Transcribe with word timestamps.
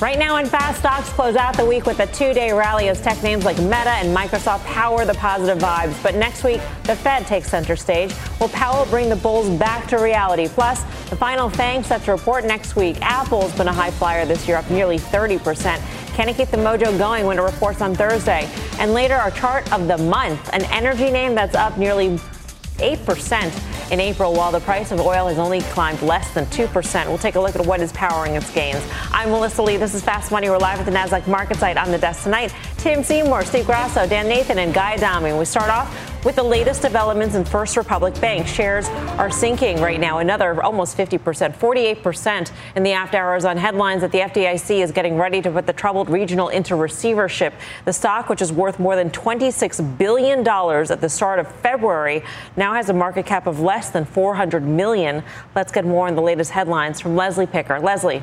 Right 0.00 0.18
now 0.18 0.36
in 0.36 0.46
fast 0.46 0.78
stocks 0.78 1.10
close 1.10 1.36
out 1.36 1.58
the 1.58 1.66
week 1.66 1.84
with 1.84 2.00
a 2.00 2.06
two-day 2.06 2.52
rally 2.52 2.88
as 2.88 3.02
tech 3.02 3.22
names 3.22 3.44
like 3.44 3.58
Meta 3.58 3.90
and 3.90 4.16
Microsoft 4.16 4.64
power 4.64 5.04
the 5.04 5.12
positive 5.12 5.58
vibes. 5.58 6.02
But 6.02 6.14
next 6.14 6.42
week, 6.42 6.62
the 6.84 6.96
Fed 6.96 7.26
takes 7.26 7.50
center 7.50 7.76
stage. 7.76 8.14
Will 8.40 8.48
Powell 8.48 8.86
bring 8.86 9.10
the 9.10 9.16
bulls 9.16 9.50
back 9.58 9.86
to 9.88 9.98
reality? 9.98 10.48
Plus, 10.48 10.82
the 11.10 11.16
final 11.16 11.50
FANG 11.50 11.82
set 11.82 12.02
to 12.04 12.12
report 12.12 12.46
next 12.46 12.76
week. 12.76 12.96
Apple's 13.02 13.54
been 13.58 13.68
a 13.68 13.72
high 13.74 13.90
flyer 13.90 14.24
this 14.24 14.48
year, 14.48 14.56
up 14.56 14.70
nearly 14.70 14.96
30%. 14.96 15.78
Can 16.14 16.30
it 16.30 16.36
keep 16.38 16.48
the 16.48 16.56
mojo 16.56 16.96
going 16.96 17.26
when 17.26 17.38
it 17.38 17.42
reports 17.42 17.82
on 17.82 17.94
Thursday? 17.94 18.48
And 18.78 18.94
later, 18.94 19.16
our 19.16 19.30
chart 19.30 19.70
of 19.70 19.86
the 19.86 19.98
month, 19.98 20.48
an 20.54 20.64
energy 20.72 21.10
name 21.10 21.34
that's 21.34 21.54
up 21.54 21.76
nearly 21.76 22.18
8% 22.78 23.79
in 23.90 24.00
April, 24.00 24.32
while 24.32 24.52
the 24.52 24.60
price 24.60 24.92
of 24.92 25.00
oil 25.00 25.26
has 25.26 25.38
only 25.38 25.60
climbed 25.62 26.02
less 26.02 26.32
than 26.32 26.46
2%. 26.46 27.06
We'll 27.06 27.18
take 27.18 27.34
a 27.34 27.40
look 27.40 27.56
at 27.56 27.66
what 27.66 27.80
is 27.80 27.92
powering 27.92 28.34
its 28.34 28.50
gains. 28.52 28.84
I'm 29.10 29.30
Melissa 29.30 29.62
Lee. 29.62 29.76
This 29.76 29.94
is 29.94 30.02
Fast 30.02 30.30
Money. 30.30 30.48
We're 30.48 30.58
live 30.58 30.78
at 30.78 30.86
the 30.86 30.92
NASDAQ 30.92 31.26
market 31.26 31.56
site 31.56 31.76
on 31.76 31.90
the 31.90 31.98
desk 31.98 32.22
tonight. 32.22 32.54
Tim 32.76 33.02
Seymour, 33.02 33.44
Steve 33.44 33.66
Grasso, 33.66 34.06
Dan 34.06 34.28
Nathan, 34.28 34.58
and 34.58 34.72
Guy 34.72 34.94
Adami. 34.94 35.32
We 35.32 35.44
start 35.44 35.70
off 35.70 36.09
with 36.24 36.36
the 36.36 36.42
latest 36.42 36.82
developments 36.82 37.34
in 37.34 37.44
First 37.44 37.76
Republic 37.76 38.18
Bank, 38.20 38.46
shares 38.46 38.88
are 39.18 39.30
sinking 39.30 39.80
right 39.80 39.98
now, 39.98 40.18
another 40.18 40.62
almost 40.62 40.96
50%, 40.96 41.56
48% 41.56 42.52
in 42.76 42.82
the 42.82 42.92
after 42.92 43.16
hours 43.16 43.44
on 43.44 43.56
headlines 43.56 44.02
that 44.02 44.12
the 44.12 44.18
FDIC 44.18 44.82
is 44.82 44.92
getting 44.92 45.16
ready 45.16 45.40
to 45.40 45.50
put 45.50 45.66
the 45.66 45.72
troubled 45.72 46.10
regional 46.10 46.48
into 46.48 46.76
receivership. 46.76 47.54
The 47.86 47.92
stock, 47.92 48.28
which 48.28 48.42
is 48.42 48.52
worth 48.52 48.78
more 48.78 48.96
than 48.96 49.10
$26 49.10 49.96
billion 49.96 50.46
at 50.46 51.00
the 51.00 51.08
start 51.08 51.38
of 51.38 51.50
February, 51.56 52.22
now 52.56 52.74
has 52.74 52.90
a 52.90 52.94
market 52.94 53.24
cap 53.24 53.46
of 53.46 53.60
less 53.60 53.88
than 53.88 54.04
400 54.04 54.62
million. 54.62 55.22
Let's 55.54 55.72
get 55.72 55.86
more 55.86 56.06
on 56.06 56.16
the 56.16 56.22
latest 56.22 56.50
headlines 56.50 57.00
from 57.00 57.16
Leslie 57.16 57.46
Picker. 57.46 57.80
Leslie. 57.80 58.22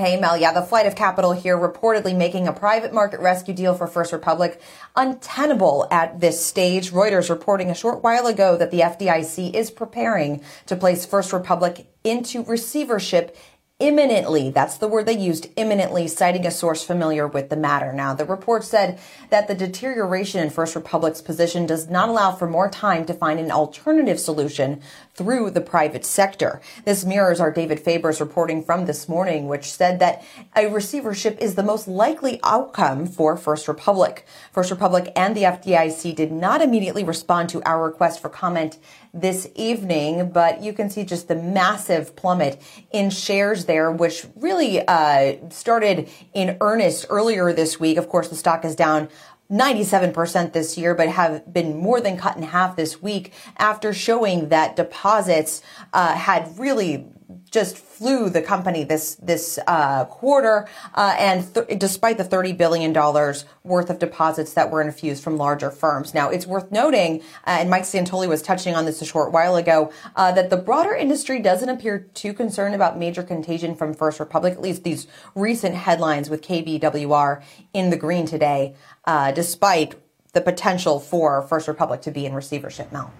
Hey, 0.00 0.16
Mel. 0.16 0.36
Yeah, 0.36 0.52
the 0.52 0.62
flight 0.62 0.86
of 0.86 0.94
capital 0.94 1.32
here 1.32 1.58
reportedly 1.58 2.16
making 2.16 2.46
a 2.46 2.52
private 2.52 2.94
market 2.94 3.18
rescue 3.18 3.52
deal 3.52 3.74
for 3.74 3.88
First 3.88 4.12
Republic 4.12 4.60
untenable 4.94 5.88
at 5.90 6.20
this 6.20 6.46
stage. 6.46 6.92
Reuters 6.92 7.28
reporting 7.28 7.68
a 7.68 7.74
short 7.74 8.04
while 8.04 8.28
ago 8.28 8.56
that 8.56 8.70
the 8.70 8.78
FDIC 8.78 9.52
is 9.56 9.72
preparing 9.72 10.40
to 10.66 10.76
place 10.76 11.04
First 11.04 11.32
Republic 11.32 11.88
into 12.04 12.44
receivership 12.44 13.36
imminently. 13.80 14.50
That's 14.50 14.76
the 14.76 14.88
word 14.88 15.06
they 15.06 15.16
used, 15.16 15.46
imminently, 15.54 16.08
citing 16.08 16.44
a 16.44 16.50
source 16.50 16.82
familiar 16.82 17.28
with 17.28 17.48
the 17.48 17.56
matter. 17.56 17.92
Now, 17.92 18.12
the 18.12 18.24
report 18.24 18.64
said 18.64 18.98
that 19.30 19.46
the 19.46 19.54
deterioration 19.54 20.42
in 20.42 20.50
First 20.50 20.74
Republic's 20.74 21.22
position 21.22 21.64
does 21.64 21.88
not 21.88 22.08
allow 22.08 22.32
for 22.32 22.48
more 22.48 22.68
time 22.68 23.06
to 23.06 23.14
find 23.14 23.38
an 23.38 23.52
alternative 23.52 24.18
solution 24.18 24.80
through 25.14 25.52
the 25.52 25.60
private 25.60 26.04
sector. 26.04 26.60
This 26.84 27.04
mirrors 27.04 27.38
our 27.38 27.52
David 27.52 27.78
Faber's 27.78 28.20
reporting 28.20 28.64
from 28.64 28.86
this 28.86 29.08
morning, 29.08 29.46
which 29.46 29.70
said 29.70 30.00
that 30.00 30.24
a 30.56 30.66
receivership 30.66 31.38
is 31.40 31.54
the 31.54 31.62
most 31.62 31.86
likely 31.86 32.40
outcome 32.42 33.06
for 33.06 33.36
First 33.36 33.68
Republic. 33.68 34.26
First 34.50 34.72
Republic 34.72 35.12
and 35.14 35.36
the 35.36 35.44
FDIC 35.44 36.16
did 36.16 36.32
not 36.32 36.62
immediately 36.62 37.04
respond 37.04 37.48
to 37.50 37.62
our 37.62 37.84
request 37.84 38.20
for 38.20 38.28
comment 38.28 38.78
this 39.20 39.48
evening, 39.54 40.30
but 40.30 40.62
you 40.62 40.72
can 40.72 40.90
see 40.90 41.04
just 41.04 41.28
the 41.28 41.34
massive 41.34 42.14
plummet 42.16 42.60
in 42.90 43.10
shares 43.10 43.64
there, 43.64 43.90
which 43.90 44.26
really 44.36 44.86
uh, 44.86 45.36
started 45.50 46.08
in 46.34 46.56
earnest 46.60 47.06
earlier 47.10 47.52
this 47.52 47.80
week. 47.80 47.96
Of 47.96 48.08
course, 48.08 48.28
the 48.28 48.36
stock 48.36 48.64
is 48.64 48.76
down 48.76 49.08
97% 49.50 50.52
this 50.52 50.76
year, 50.76 50.94
but 50.94 51.08
have 51.08 51.52
been 51.52 51.76
more 51.76 52.00
than 52.00 52.18
cut 52.18 52.36
in 52.36 52.42
half 52.42 52.76
this 52.76 53.00
week 53.00 53.32
after 53.56 53.94
showing 53.94 54.50
that 54.50 54.76
deposits 54.76 55.62
uh, 55.92 56.14
had 56.14 56.58
really 56.58 57.06
just 57.50 57.76
flew 57.76 58.30
the 58.30 58.40
company 58.40 58.84
this 58.84 59.16
this 59.16 59.58
uh, 59.66 60.04
quarter, 60.06 60.68
uh, 60.94 61.14
and 61.18 61.52
th- 61.54 61.78
despite 61.78 62.16
the 62.16 62.24
thirty 62.24 62.52
billion 62.52 62.92
dollars 62.92 63.44
worth 63.64 63.90
of 63.90 63.98
deposits 63.98 64.54
that 64.54 64.70
were 64.70 64.80
infused 64.80 65.22
from 65.22 65.36
larger 65.36 65.70
firms. 65.70 66.14
Now, 66.14 66.30
it's 66.30 66.46
worth 66.46 66.70
noting, 66.70 67.20
uh, 67.46 67.58
and 67.60 67.70
Mike 67.70 67.82
Santoli 67.82 68.28
was 68.28 68.40
touching 68.40 68.74
on 68.74 68.86
this 68.86 69.02
a 69.02 69.04
short 69.04 69.32
while 69.32 69.56
ago, 69.56 69.92
uh, 70.16 70.32
that 70.32 70.50
the 70.50 70.56
broader 70.56 70.94
industry 70.94 71.38
doesn't 71.40 71.68
appear 71.68 71.98
too 72.14 72.32
concerned 72.32 72.74
about 72.74 72.98
major 72.98 73.22
contagion 73.22 73.74
from 73.74 73.92
First 73.92 74.20
Republic. 74.20 74.54
At 74.54 74.60
least 74.60 74.84
these 74.84 75.06
recent 75.34 75.74
headlines 75.74 76.30
with 76.30 76.42
KBWR 76.42 77.42
in 77.74 77.90
the 77.90 77.96
green 77.96 78.26
today, 78.26 78.74
uh, 79.08 79.32
despite 79.32 79.94
the 80.34 80.40
potential 80.40 81.00
for 81.00 81.40
First 81.42 81.66
Republic 81.66 82.02
to 82.02 82.10
be 82.10 82.26
in 82.26 82.34
receivership. 82.34 82.92
Mel. 82.92 83.10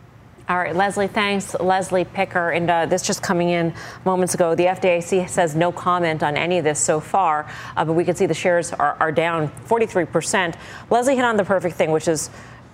All 0.46 0.58
right, 0.58 0.76
Leslie, 0.76 1.08
thanks. 1.08 1.54
Leslie 1.58 2.04
Picker. 2.04 2.50
And 2.50 2.70
uh, 2.70 2.86
this 2.86 3.02
just 3.02 3.22
coming 3.22 3.48
in 3.48 3.74
moments 4.04 4.34
ago. 4.34 4.54
The 4.54 4.66
FDIC 4.66 5.28
says 5.28 5.56
no 5.56 5.72
comment 5.72 6.22
on 6.22 6.36
any 6.36 6.58
of 6.58 6.64
this 6.64 6.78
so 6.78 7.00
far, 7.00 7.50
uh, 7.76 7.84
but 7.86 7.94
we 7.94 8.04
can 8.04 8.14
see 8.14 8.26
the 8.26 8.34
shares 8.34 8.72
are, 8.72 8.96
are 9.00 9.10
down 9.10 9.48
43%. 9.66 10.54
Leslie 10.90 11.16
hit 11.16 11.24
on 11.24 11.38
the 11.38 11.44
perfect 11.44 11.76
thing, 11.76 11.90
which 11.90 12.06
is, 12.06 12.30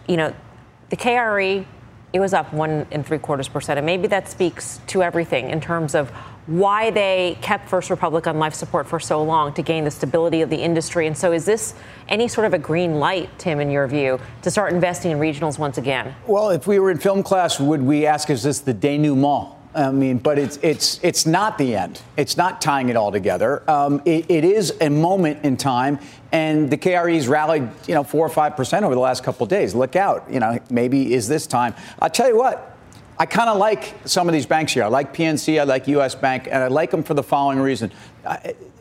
you 0.09 0.17
know, 0.17 0.35
the 0.91 0.97
KRE, 0.97 1.65
it 2.13 2.21
was 2.21 2.35
up 2.35 2.53
one 2.53 2.87
and 2.91 3.07
three 3.07 3.19
quarters 3.19 3.49
percent. 3.49 3.79
And 3.79 3.87
maybe 3.87 4.09
that 4.09 4.29
speaks 4.29 4.81
to 4.89 5.03
everything 5.03 5.51
in 5.51 5.61
terms 5.61 5.95
of 5.95 6.13
why 6.47 6.91
they 6.91 7.39
kept 7.41 7.69
First 7.69 7.91
Republic 7.91 8.27
on 8.27 8.39
life 8.39 8.55
support 8.55 8.87
for 8.87 9.01
so 9.01 9.23
long 9.23 9.53
to 9.55 9.63
gain 9.63 9.85
the 9.85 9.91
stability 9.91 10.43
of 10.43 10.51
the 10.51 10.57
industry. 10.57 11.07
And 11.07 11.17
so, 11.17 11.33
is 11.33 11.45
this 11.45 11.75
any 12.09 12.29
sort 12.29 12.47
of 12.47 12.55
a 12.55 12.59
green 12.59 12.99
light, 12.99 13.31
Tim, 13.39 13.61
in 13.61 13.71
your 13.71 13.87
view, 13.87 14.21
to 14.43 14.51
start 14.51 14.73
investing 14.73 15.11
in 15.11 15.19
regionals 15.19 15.59
once 15.59 15.79
again? 15.79 16.15
Well, 16.27 16.51
if 16.51 16.67
we 16.67 16.79
were 16.79 16.91
in 16.91 16.99
film 16.99 17.23
class, 17.23 17.59
would 17.59 17.83
we 17.83 18.07
ask, 18.07 18.31
is 18.31 18.43
this 18.43 18.61
the 18.61 18.75
denouement? 18.75 19.55
I 19.75 19.91
mean, 19.91 20.19
but 20.19 20.39
it's 20.39 20.57
it's 20.63 21.01
it's 21.03 21.27
not 21.27 21.59
the 21.59 21.75
end. 21.75 22.01
It's 22.17 22.37
not 22.37 22.61
tying 22.61 22.91
it 22.91 22.97
all 22.97 23.11
together. 23.11 23.69
Um, 23.69 24.01
it, 24.05 24.31
it 24.31 24.45
is 24.45 24.73
a 24.81 24.89
moment 24.89 25.45
in 25.45 25.57
time, 25.57 25.99
and 26.31 26.71
the 26.71 26.77
KRE's 26.77 27.27
rallied, 27.27 27.69
you 27.89 27.95
know, 27.95 28.05
four 28.05 28.25
or 28.25 28.29
five 28.29 28.57
percent 28.57 28.85
over 28.85 28.95
the 28.95 29.01
last 29.01 29.25
couple 29.25 29.43
of 29.43 29.51
days. 29.51 29.75
Look 29.75 29.97
out, 29.97 30.31
you 30.31 30.39
know, 30.39 30.61
maybe 30.71 31.13
is 31.13 31.27
this 31.27 31.49
time. 31.49 31.75
I'll 32.01 32.11
tell 32.11 32.29
you 32.29 32.37
what. 32.37 32.74
I 33.19 33.27
kind 33.27 33.49
of 33.49 33.59
like 33.59 33.95
some 34.05 34.29
of 34.29 34.33
these 34.33 34.47
banks 34.47 34.73
here. 34.73 34.85
I 34.85 34.89
like 34.89 35.15
PNC, 35.15 35.61
I 35.61 35.65
like 35.65 35.87
US 35.89 36.15
Bank, 36.15 36.49
and 36.51 36.63
I 36.63 36.69
like 36.69 36.91
them 36.91 37.03
for 37.03 37.15
the 37.15 37.23
following 37.23 37.61
reason. 37.61 37.93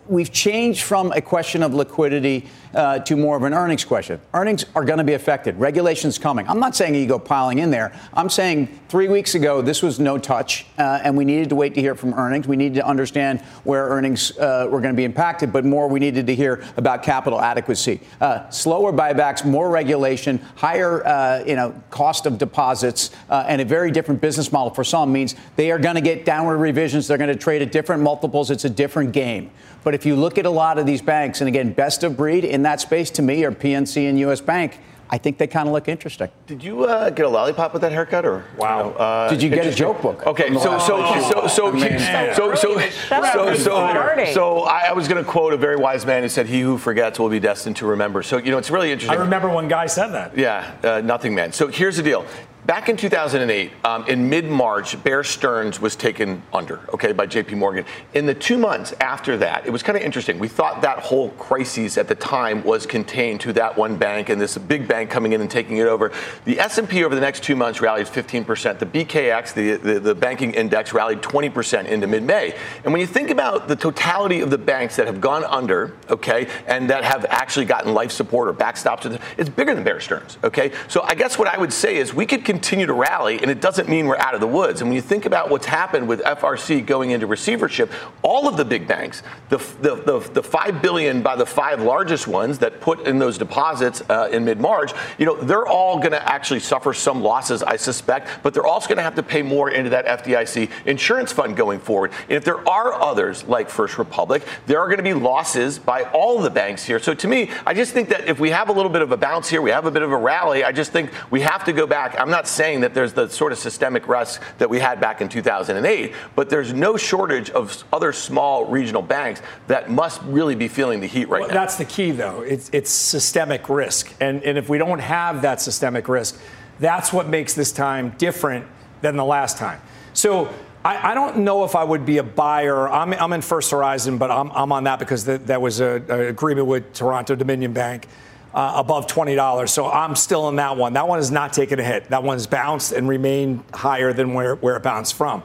We've 0.07 0.31
changed 0.31 0.83
from 0.83 1.11
a 1.11 1.21
question 1.21 1.63
of 1.63 1.73
liquidity 1.73 2.47
uh, 2.75 2.99
to 2.99 3.15
more 3.15 3.37
of 3.37 3.43
an 3.43 3.53
earnings 3.53 3.85
question. 3.85 4.19
Earnings 4.33 4.65
are 4.75 4.83
going 4.83 4.97
to 4.97 5.03
be 5.03 5.13
affected. 5.13 5.57
Regulation's 5.59 6.17
coming. 6.17 6.47
I'm 6.47 6.59
not 6.59 6.75
saying 6.75 6.95
you 6.95 7.05
go 7.05 7.19
piling 7.19 7.59
in 7.59 7.71
there. 7.71 7.93
I'm 8.13 8.29
saying 8.29 8.67
three 8.89 9.07
weeks 9.07 9.35
ago 9.35 9.61
this 9.61 9.81
was 9.81 9.99
no 9.99 10.17
touch, 10.17 10.65
uh, 10.77 10.99
and 11.03 11.15
we 11.15 11.25
needed 11.25 11.49
to 11.49 11.55
wait 11.55 11.75
to 11.75 11.81
hear 11.81 11.95
from 11.95 12.13
earnings. 12.13 12.47
We 12.47 12.55
needed 12.55 12.75
to 12.75 12.85
understand 12.85 13.41
where 13.63 13.87
earnings 13.87 14.37
uh, 14.37 14.67
were 14.69 14.81
going 14.81 14.93
to 14.93 14.97
be 14.97 15.03
impacted, 15.03 15.53
but 15.53 15.65
more 15.65 15.87
we 15.87 15.99
needed 15.99 16.27
to 16.27 16.35
hear 16.35 16.63
about 16.77 17.03
capital 17.03 17.39
adequacy. 17.39 17.99
Uh, 18.19 18.49
slower 18.49 18.91
buybacks, 18.91 19.45
more 19.45 19.69
regulation, 19.69 20.39
higher 20.55 21.05
uh, 21.05 21.43
you 21.45 21.55
know 21.55 21.79
cost 21.89 22.25
of 22.25 22.37
deposits, 22.37 23.11
uh, 23.29 23.45
and 23.47 23.61
a 23.61 23.65
very 23.65 23.91
different 23.91 24.21
business 24.21 24.51
model 24.51 24.73
for 24.73 24.83
some 24.83 25.11
means 25.11 25.35
they 25.55 25.71
are 25.71 25.79
going 25.79 25.95
to 25.95 26.01
get 26.01 26.25
downward 26.25 26.57
revisions. 26.57 27.07
They're 27.07 27.17
going 27.17 27.29
to 27.29 27.35
trade 27.35 27.61
at 27.61 27.71
different 27.71 28.01
multiples. 28.01 28.51
It's 28.51 28.65
a 28.65 28.69
different 28.69 29.11
game. 29.13 29.51
But 29.83 29.93
if 29.93 30.05
you 30.05 30.15
look 30.15 30.37
at 30.37 30.45
a 30.45 30.49
lot 30.49 30.77
of 30.77 30.85
these 30.85 31.01
banks, 31.01 31.41
and 31.41 31.47
again, 31.47 31.73
best 31.73 32.03
of 32.03 32.15
breed 32.15 32.45
in 32.45 32.62
that 32.63 32.81
space 32.81 33.09
to 33.11 33.21
me 33.21 33.43
are 33.43 33.51
PNC 33.51 34.09
and 34.09 34.19
U.S. 34.19 34.41
Bank. 34.41 34.79
I 35.09 35.17
think 35.19 35.37
they 35.37 35.45
kind 35.45 35.67
of 35.67 35.73
look 35.73 35.87
interesting. 35.87 36.29
Did 36.47 36.63
you 36.63 36.85
uh, 36.85 37.11
get 37.11 37.27
a 37.27 37.29
lollipop 37.29 37.71
with 37.71 37.83
that 37.83 37.91
haircut, 37.91 38.25
or 38.25 38.45
wow? 38.57 38.89
Uh, 38.91 39.29
Did 39.29 39.43
you 39.43 39.49
get 39.49 39.67
a 39.67 39.71
joke 39.71 40.01
book? 40.01 40.25
Okay, 40.25 40.51
so 40.53 40.79
so, 40.79 40.79
so 40.79 41.47
so 41.47 41.47
so 41.47 42.55
so 42.55 42.55
so 42.55 42.79
so 43.21 43.55
so 43.55 44.25
so 44.33 44.59
I, 44.61 44.87
I 44.87 44.93
was 44.93 45.07
going 45.07 45.23
to 45.23 45.29
quote 45.29 45.53
a 45.53 45.57
very 45.57 45.75
wise 45.75 46.03
man 46.03 46.23
who 46.23 46.29
said, 46.29 46.47
"He 46.47 46.61
who 46.61 46.79
forgets 46.79 47.19
will 47.19 47.29
be 47.29 47.39
destined 47.39 47.75
to 47.77 47.85
remember." 47.85 48.23
So 48.23 48.37
you 48.37 48.49
know, 48.49 48.57
it's 48.57 48.71
really 48.71 48.91
interesting. 48.91 49.15
I 49.15 49.21
remember 49.21 49.49
one 49.49 49.67
guy 49.67 49.85
said 49.85 50.07
that. 50.07 50.35
Yeah, 50.35 50.73
uh, 50.83 51.01
nothing, 51.01 51.35
man. 51.35 51.51
So 51.51 51.67
here's 51.67 51.97
the 51.97 52.03
deal: 52.03 52.25
back 52.65 52.89
in 52.89 52.97
2008, 52.97 53.71
um, 53.83 54.05
in 54.07 54.29
mid-March, 54.29 55.01
Bear 55.03 55.23
Stearns 55.23 55.79
was 55.79 55.95
taken 55.95 56.41
under, 56.53 56.79
okay, 56.93 57.11
by 57.11 57.25
J.P. 57.25 57.55
Morgan. 57.55 57.85
In 58.13 58.25
the 58.25 58.33
two 58.33 58.57
months 58.57 58.93
after 58.99 59.37
that, 59.37 59.65
it 59.65 59.69
was 59.69 59.83
kind 59.83 59.97
of 59.97 60.03
interesting. 60.03 60.39
We 60.39 60.47
thought 60.47 60.81
that 60.81 60.99
whole 60.99 61.29
crisis 61.31 61.97
at 61.97 62.07
the 62.07 62.15
time 62.15 62.63
was 62.63 62.85
contained 62.85 63.41
to 63.41 63.53
that 63.53 63.77
one 63.77 63.97
bank 63.97 64.29
and 64.29 64.39
this 64.39 64.57
big 64.57 64.87
bank 64.87 65.09
coming 65.09 65.33
in 65.33 65.41
and 65.41 65.49
taking 65.49 65.77
it 65.77 65.87
over. 65.87 66.11
The 66.45 66.59
S&P 66.59 67.03
over 67.03 67.15
the 67.15 67.21
next 67.21 67.43
two 67.43 67.55
months 67.55 67.81
rallied 67.81 68.07
15%. 68.07 68.79
The 68.79 68.85
BKX, 68.85 69.53
the, 69.53 69.75
the, 69.75 69.99
the 69.99 70.15
banking 70.15 70.53
index, 70.53 70.93
rallied 70.93 71.21
20% 71.21 71.85
into 71.85 72.07
mid-May. 72.07 72.55
And 72.83 72.93
when 72.93 73.01
you 73.01 73.07
think 73.07 73.29
about 73.29 73.67
the 73.67 73.75
totality 73.75 74.41
of 74.41 74.49
the 74.49 74.57
banks 74.57 74.95
that 74.95 75.07
have 75.07 75.19
gone 75.19 75.43
under, 75.43 75.95
okay, 76.09 76.47
and 76.67 76.89
that 76.89 77.03
have 77.03 77.25
actually 77.29 77.65
gotten 77.65 77.93
life 77.93 78.11
support 78.11 78.47
or 78.47 78.53
backstops, 78.53 79.19
it's 79.37 79.49
bigger 79.49 79.75
than 79.75 79.83
Bear 79.83 79.99
Stearns, 79.99 80.37
okay? 80.43 80.71
So 80.87 81.01
I 81.01 81.15
guess 81.15 81.37
what 81.37 81.47
I 81.47 81.57
would 81.57 81.73
say 81.73 81.97
is 81.97 82.13
we 82.13 82.25
could 82.25 82.45
continue 82.53 82.85
to 82.85 82.93
rally, 82.93 83.39
and 83.41 83.49
it 83.49 83.59
doesn't 83.59 83.89
mean 83.89 84.05
we're 84.05 84.17
out 84.17 84.35
of 84.35 84.39
the 84.39 84.47
woods. 84.47 84.81
And 84.81 84.89
when 84.89 84.95
you 84.95 85.01
think 85.01 85.25
about 85.25 85.49
what's 85.49 85.65
happened 85.65 86.07
with 86.07 86.21
FRC 86.21 86.85
going 86.85 87.09
into 87.09 87.25
receivership, 87.25 87.91
all 88.21 88.47
of 88.47 88.57
the 88.57 88.63
big 88.65 88.87
banks, 88.87 89.23
the, 89.49 89.57
the, 89.81 89.95
the, 89.95 90.19
the 90.33 90.43
five 90.43 90.79
billion 90.79 91.23
by 91.23 91.35
the 91.35 91.47
five 91.47 91.81
largest 91.81 92.27
ones 92.27 92.59
that 92.59 92.79
put 92.79 93.07
in 93.07 93.17
those 93.17 93.39
deposits 93.39 94.03
uh, 94.07 94.29
in 94.31 94.45
mid-March, 94.45 94.91
you 95.17 95.25
know, 95.25 95.35
they're 95.35 95.65
all 95.65 95.97
going 95.97 96.11
to 96.11 96.31
actually 96.31 96.59
suffer 96.59 96.93
some 96.93 97.23
losses, 97.23 97.63
I 97.63 97.75
suspect, 97.75 98.43
but 98.43 98.53
they're 98.53 98.67
also 98.67 98.87
going 98.87 98.97
to 98.97 99.03
have 99.03 99.15
to 99.15 99.23
pay 99.23 99.41
more 99.41 99.71
into 99.71 99.89
that 99.89 100.05
FDIC 100.05 100.69
insurance 100.85 101.31
fund 101.31 101.55
going 101.55 101.79
forward. 101.79 102.11
And 102.29 102.33
if 102.33 102.45
there 102.45 102.67
are 102.69 102.93
others 102.93 103.45
like 103.45 103.67
First 103.67 103.97
Republic, 103.97 104.43
there 104.67 104.79
are 104.79 104.85
going 104.85 104.97
to 104.97 105.03
be 105.03 105.15
losses 105.15 105.79
by 105.79 106.03
all 106.11 106.39
the 106.39 106.51
banks 106.51 106.85
here. 106.85 106.99
So 106.99 107.15
to 107.15 107.27
me, 107.27 107.49
I 107.65 107.73
just 107.73 107.93
think 107.93 108.09
that 108.09 108.27
if 108.27 108.39
we 108.39 108.51
have 108.51 108.69
a 108.69 108.73
little 108.73 108.91
bit 108.91 109.01
of 109.01 109.11
a 109.11 109.17
bounce 109.17 109.49
here, 109.49 109.61
we 109.61 109.71
have 109.71 109.87
a 109.87 109.91
bit 109.91 110.03
of 110.03 110.11
a 110.11 110.17
rally, 110.17 110.63
I 110.63 110.71
just 110.71 110.91
think 110.91 111.09
we 111.31 111.41
have 111.41 111.63
to 111.65 111.73
go 111.73 111.87
back. 111.87 112.15
I'm 112.19 112.29
not 112.29 112.42
not 112.43 112.47
saying 112.49 112.81
that 112.81 112.93
there's 112.93 113.13
the 113.13 113.29
sort 113.29 113.53
of 113.53 113.57
systemic 113.57 114.05
risk 114.05 114.41
that 114.57 114.69
we 114.69 114.77
had 114.77 114.99
back 114.99 115.21
in 115.21 115.29
2008, 115.29 116.13
but 116.35 116.49
there's 116.49 116.73
no 116.73 116.97
shortage 116.97 117.49
of 117.51 117.85
other 117.93 118.11
small 118.11 118.65
regional 118.65 119.01
banks 119.01 119.41
that 119.67 119.89
must 119.89 120.21
really 120.23 120.53
be 120.53 120.67
feeling 120.67 120.99
the 120.99 121.07
heat 121.07 121.29
right 121.29 121.39
well, 121.39 121.47
now. 121.47 121.53
That's 121.53 121.77
the 121.77 121.85
key, 121.85 122.11
though. 122.11 122.41
It's, 122.41 122.69
it's 122.73 122.89
systemic 122.89 123.69
risk. 123.69 124.13
And, 124.19 124.43
and 124.43 124.57
if 124.57 124.67
we 124.67 124.77
don't 124.77 124.99
have 124.99 125.41
that 125.43 125.61
systemic 125.61 126.09
risk, 126.09 126.37
that's 126.79 127.13
what 127.13 127.29
makes 127.29 127.53
this 127.53 127.71
time 127.71 128.13
different 128.17 128.67
than 129.01 129.15
the 129.15 129.25
last 129.25 129.57
time. 129.57 129.79
So 130.11 130.53
I, 130.83 131.11
I, 131.11 131.13
don't 131.13 131.37
know 131.39 131.63
if 131.63 131.77
I 131.77 131.83
would 131.85 132.05
be 132.05 132.17
a 132.17 132.23
buyer. 132.23 132.89
I'm, 132.89 133.13
I'm 133.13 133.31
in 133.31 133.41
First 133.41 133.71
Horizon, 133.71 134.17
but 134.17 134.31
I'm, 134.31 134.51
I'm 134.51 134.73
on 134.73 134.83
that 134.83 134.99
because 134.99 135.23
that 135.25 135.61
was 135.61 135.79
an 135.79 136.11
agreement 136.11 136.67
with 136.67 136.93
Toronto 136.93 137.35
Dominion 137.35 137.71
Bank 137.71 138.07
uh, 138.53 138.73
above 138.75 139.07
$20. 139.07 139.69
So 139.69 139.89
I'm 139.89 140.15
still 140.15 140.49
in 140.49 140.57
that 140.57 140.77
one. 140.77 140.93
That 140.93 141.07
one 141.07 141.19
has 141.19 141.31
not 141.31 141.53
taken 141.53 141.79
a 141.79 141.83
hit. 141.83 142.09
That 142.09 142.23
one's 142.23 142.47
bounced 142.47 142.91
and 142.91 143.07
remained 143.09 143.63
higher 143.73 144.13
than 144.13 144.33
where, 144.33 144.55
where 144.55 144.75
it 144.75 144.83
bounced 144.83 145.15
from. 145.15 145.43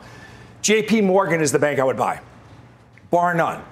JP 0.62 1.04
Morgan 1.04 1.40
is 1.40 1.52
the 1.52 1.58
bank 1.58 1.78
I 1.78 1.84
would 1.84 1.96
buy, 1.96 2.20
bar 3.10 3.34
none. 3.34 3.62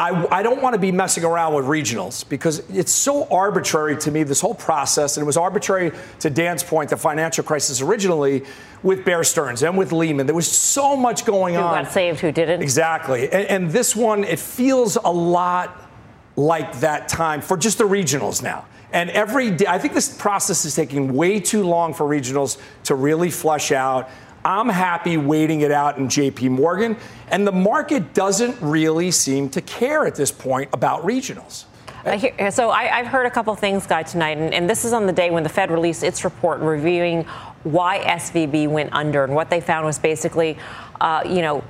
I, 0.00 0.38
I, 0.38 0.42
don't 0.44 0.62
want 0.62 0.74
to 0.74 0.78
be 0.78 0.92
messing 0.92 1.24
around 1.24 1.54
with 1.54 1.64
regionals 1.64 2.28
because 2.28 2.60
it's 2.70 2.92
so 2.92 3.26
arbitrary 3.32 3.96
to 3.96 4.12
me, 4.12 4.22
this 4.22 4.40
whole 4.40 4.54
process. 4.54 5.16
And 5.16 5.22
it 5.22 5.26
was 5.26 5.36
arbitrary, 5.36 5.90
to 6.20 6.30
Dan's 6.30 6.62
point, 6.62 6.90
the 6.90 6.96
financial 6.96 7.42
crisis 7.42 7.80
originally 7.80 8.44
with 8.84 9.04
Bear 9.04 9.24
Stearns 9.24 9.64
and 9.64 9.76
with 9.76 9.90
Lehman. 9.90 10.26
There 10.26 10.36
was 10.36 10.48
so 10.48 10.96
much 10.96 11.24
going 11.24 11.56
who 11.56 11.60
on. 11.60 11.78
Who 11.78 11.82
got 11.82 11.92
saved, 11.92 12.20
who 12.20 12.30
didn't. 12.30 12.62
Exactly. 12.62 13.24
And, 13.24 13.48
and 13.48 13.70
this 13.72 13.96
one, 13.96 14.22
it 14.22 14.38
feels 14.38 14.94
a 14.94 15.10
lot 15.10 15.87
like 16.38 16.78
that 16.80 17.08
time 17.08 17.40
for 17.40 17.56
just 17.56 17.78
the 17.78 17.84
regionals 17.84 18.42
now. 18.42 18.64
And 18.92 19.10
every 19.10 19.50
day, 19.50 19.66
I 19.68 19.76
think 19.78 19.92
this 19.92 20.16
process 20.16 20.64
is 20.64 20.74
taking 20.74 21.12
way 21.12 21.40
too 21.40 21.64
long 21.64 21.92
for 21.92 22.06
regionals 22.06 22.58
to 22.84 22.94
really 22.94 23.30
flush 23.30 23.72
out. 23.72 24.08
I'm 24.44 24.68
happy 24.68 25.16
waiting 25.16 25.62
it 25.62 25.72
out 25.72 25.98
in 25.98 26.06
JP 26.06 26.50
Morgan. 26.50 26.96
And 27.30 27.46
the 27.46 27.52
market 27.52 28.14
doesn't 28.14 28.56
really 28.62 29.10
seem 29.10 29.50
to 29.50 29.60
care 29.60 30.06
at 30.06 30.14
this 30.14 30.30
point 30.30 30.70
about 30.72 31.02
regionals. 31.02 31.64
So 32.50 32.70
I, 32.70 32.84
have 32.84 33.08
heard 33.08 33.26
a 33.26 33.30
couple 33.30 33.54
things, 33.56 33.86
Guy, 33.86 34.04
tonight, 34.04 34.38
and, 34.38 34.54
and, 34.54 34.70
this 34.70 34.86
is 34.86 34.94
on 34.94 35.04
the 35.04 35.12
day 35.12 35.30
when 35.30 35.42
the 35.42 35.48
Fed 35.48 35.70
released 35.70 36.02
its 36.02 36.24
report 36.24 36.60
reviewing 36.60 37.24
why 37.64 37.98
SVB 37.98 38.68
went 38.68 38.92
under, 38.94 39.24
and 39.24 39.34
what 39.34 39.50
they 39.50 39.60
found 39.60 39.84
was 39.84 39.98
basically, 39.98 40.56
uh, 41.02 41.22
you 41.26 41.42
know, 41.42 41.62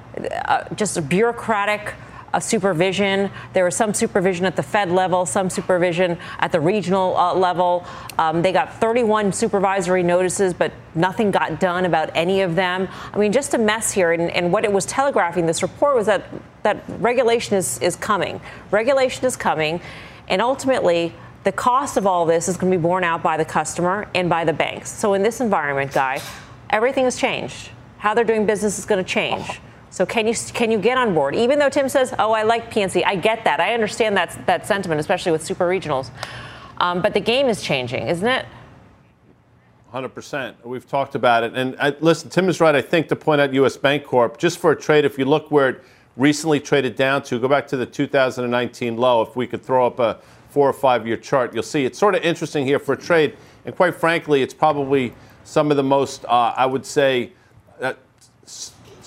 uh, 0.44 0.62
just 0.74 0.96
a 0.96 1.02
bureaucratic 1.02 1.94
uh, 2.32 2.40
supervision. 2.40 3.30
There 3.52 3.64
was 3.64 3.76
some 3.76 3.94
supervision 3.94 4.46
at 4.46 4.56
the 4.56 4.62
Fed 4.62 4.90
level, 4.90 5.26
some 5.26 5.50
supervision 5.50 6.18
at 6.38 6.52
the 6.52 6.60
regional 6.60 7.16
uh, 7.16 7.34
level. 7.34 7.86
Um, 8.18 8.42
they 8.42 8.52
got 8.52 8.80
31 8.80 9.32
supervisory 9.32 10.02
notices, 10.02 10.54
but 10.54 10.72
nothing 10.94 11.30
got 11.30 11.60
done 11.60 11.84
about 11.84 12.10
any 12.14 12.42
of 12.42 12.54
them. 12.54 12.88
I 13.12 13.18
mean, 13.18 13.32
just 13.32 13.54
a 13.54 13.58
mess 13.58 13.92
here. 13.92 14.12
And, 14.12 14.30
and 14.30 14.52
what 14.52 14.64
it 14.64 14.72
was 14.72 14.84
telegraphing, 14.86 15.46
this 15.46 15.62
report, 15.62 15.96
was 15.96 16.06
that, 16.06 16.24
that 16.62 16.82
regulation 16.98 17.56
is, 17.56 17.78
is 17.80 17.96
coming. 17.96 18.40
Regulation 18.70 19.24
is 19.24 19.36
coming. 19.36 19.80
And 20.28 20.42
ultimately, 20.42 21.14
the 21.44 21.52
cost 21.52 21.96
of 21.96 22.06
all 22.06 22.26
this 22.26 22.48
is 22.48 22.56
going 22.56 22.70
to 22.70 22.78
be 22.78 22.82
borne 22.82 23.04
out 23.04 23.22
by 23.22 23.36
the 23.36 23.44
customer 23.44 24.08
and 24.14 24.28
by 24.28 24.44
the 24.44 24.52
banks. 24.52 24.90
So, 24.90 25.14
in 25.14 25.22
this 25.22 25.40
environment, 25.40 25.92
Guy, 25.92 26.20
everything 26.68 27.04
has 27.04 27.16
changed. 27.16 27.70
How 27.98 28.14
they're 28.14 28.24
doing 28.24 28.46
business 28.46 28.78
is 28.78 28.84
going 28.84 29.02
to 29.02 29.08
change. 29.08 29.60
So 29.90 30.04
can 30.04 30.26
you 30.26 30.34
can 30.52 30.70
you 30.70 30.78
get 30.78 30.98
on 30.98 31.14
board? 31.14 31.34
Even 31.34 31.58
though 31.58 31.70
Tim 31.70 31.88
says, 31.88 32.14
"Oh, 32.18 32.32
I 32.32 32.42
like 32.42 32.70
PNC," 32.70 33.04
I 33.04 33.16
get 33.16 33.44
that. 33.44 33.60
I 33.60 33.74
understand 33.74 34.16
that 34.16 34.38
that 34.46 34.66
sentiment, 34.66 35.00
especially 35.00 35.32
with 35.32 35.42
super 35.42 35.66
regionals. 35.66 36.10
Um, 36.78 37.02
but 37.02 37.14
the 37.14 37.20
game 37.20 37.48
is 37.48 37.62
changing, 37.62 38.06
isn't 38.06 38.28
it? 38.28 38.46
100%. 39.92 40.54
We've 40.64 40.86
talked 40.86 41.14
about 41.14 41.42
it. 41.44 41.54
And 41.54 41.74
I, 41.80 41.94
listen, 42.00 42.28
Tim 42.28 42.48
is 42.48 42.60
right, 42.60 42.74
I 42.74 42.82
think, 42.82 43.08
to 43.08 43.16
point 43.16 43.40
out 43.40 43.54
U.S. 43.54 43.76
Bank 43.76 44.04
Corp. 44.04 44.38
Just 44.38 44.58
for 44.58 44.70
a 44.70 44.76
trade, 44.76 45.04
if 45.04 45.18
you 45.18 45.24
look 45.24 45.50
where 45.50 45.70
it 45.70 45.84
recently 46.16 46.60
traded 46.60 46.94
down 46.94 47.22
to, 47.22 47.38
go 47.38 47.48
back 47.48 47.66
to 47.68 47.76
the 47.76 47.86
2019 47.86 48.96
low. 48.96 49.22
If 49.22 49.34
we 49.34 49.46
could 49.46 49.62
throw 49.62 49.86
up 49.86 49.98
a 49.98 50.18
four 50.50 50.68
or 50.68 50.74
five 50.74 51.06
year 51.06 51.16
chart, 51.16 51.54
you'll 51.54 51.62
see 51.62 51.84
it's 51.84 51.98
sort 51.98 52.14
of 52.14 52.22
interesting 52.22 52.66
here 52.66 52.78
for 52.78 52.92
a 52.92 52.96
trade. 52.96 53.36
And 53.64 53.74
quite 53.74 53.94
frankly, 53.94 54.42
it's 54.42 54.54
probably 54.54 55.14
some 55.44 55.70
of 55.70 55.76
the 55.76 55.82
most, 55.82 56.24
uh, 56.26 56.52
I 56.56 56.66
would 56.66 56.84
say, 56.84 57.32
uh, 57.80 57.94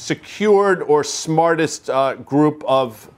secured 0.02 0.82
or 0.82 1.04
smartest 1.04 1.88
uh, 1.90 2.16
group 2.16 2.64
of, 2.68 3.10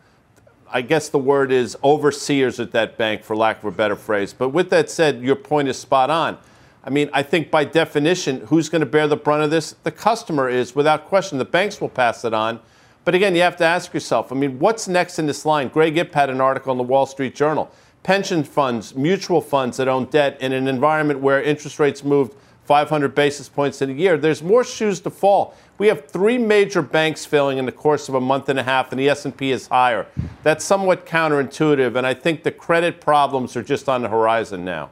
I 0.69 0.81
guess 0.81 1.07
the 1.07 1.17
word 1.17 1.51
is 1.51 1.77
overseers 1.81 2.59
at 2.59 2.71
that 2.73 2.97
bank, 2.97 3.23
for 3.23 3.37
lack 3.37 3.59
of 3.59 3.65
a 3.65 3.71
better 3.71 3.95
phrase. 3.95 4.33
But 4.33 4.49
with 4.49 4.69
that 4.71 4.89
said, 4.89 5.21
your 5.21 5.37
point 5.37 5.69
is 5.69 5.79
spot 5.79 6.09
on. 6.09 6.37
I 6.83 6.89
mean, 6.89 7.09
I 7.13 7.23
think 7.23 7.49
by 7.49 7.63
definition, 7.63 8.41
who's 8.47 8.67
going 8.67 8.81
to 8.81 8.85
bear 8.85 9.07
the 9.07 9.15
brunt 9.15 9.43
of 9.43 9.49
this? 9.49 9.75
The 9.83 9.91
customer 9.91 10.49
is, 10.49 10.75
without 10.75 11.05
question. 11.05 11.37
The 11.37 11.45
banks 11.45 11.79
will 11.79 11.87
pass 11.87 12.25
it 12.25 12.33
on. 12.33 12.59
But 13.05 13.15
again, 13.15 13.33
you 13.33 13.41
have 13.41 13.55
to 13.57 13.65
ask 13.65 13.93
yourself 13.93 14.31
I 14.31 14.35
mean, 14.35 14.59
what's 14.59 14.89
next 14.89 15.19
in 15.19 15.25
this 15.25 15.45
line? 15.45 15.69
Greg 15.69 15.97
Ip 15.97 16.13
had 16.13 16.29
an 16.29 16.41
article 16.41 16.73
in 16.73 16.77
the 16.77 16.83
Wall 16.83 17.05
Street 17.05 17.33
Journal. 17.33 17.71
Pension 18.03 18.43
funds, 18.43 18.93
mutual 18.93 19.39
funds 19.39 19.77
that 19.77 19.87
own 19.87 20.05
debt 20.05 20.41
in 20.41 20.51
an 20.51 20.67
environment 20.67 21.21
where 21.21 21.41
interest 21.41 21.79
rates 21.79 22.03
moved 22.03 22.35
500 22.65 23.13
basis 23.13 23.49
points 23.49 23.81
in 23.81 23.89
a 23.89 23.93
year, 23.93 24.17
there's 24.17 24.41
more 24.41 24.63
shoes 24.63 24.99
to 25.01 25.09
fall. 25.09 25.55
We 25.77 25.87
have 25.87 26.07
three 26.07 26.37
major 26.37 26.81
banks 26.81 27.25
failing 27.25 27.57
in 27.57 27.65
the 27.65 27.71
course 27.71 28.07
of 28.07 28.15
a 28.15 28.21
month 28.21 28.47
and 28.47 28.59
a 28.59 28.63
half, 28.63 28.91
and 28.91 28.99
the 28.99 29.09
S&P 29.09 29.51
is 29.51 29.67
higher. 29.67 30.05
That's 30.43 30.63
somewhat 30.63 31.05
counterintuitive, 31.05 31.95
and 31.95 32.07
I 32.07 32.13
think 32.13 32.43
the 32.43 32.51
credit 32.51 33.01
problems 33.01 33.57
are 33.57 33.63
just 33.63 33.89
on 33.89 34.01
the 34.01 34.09
horizon 34.09 34.63
now. 34.63 34.91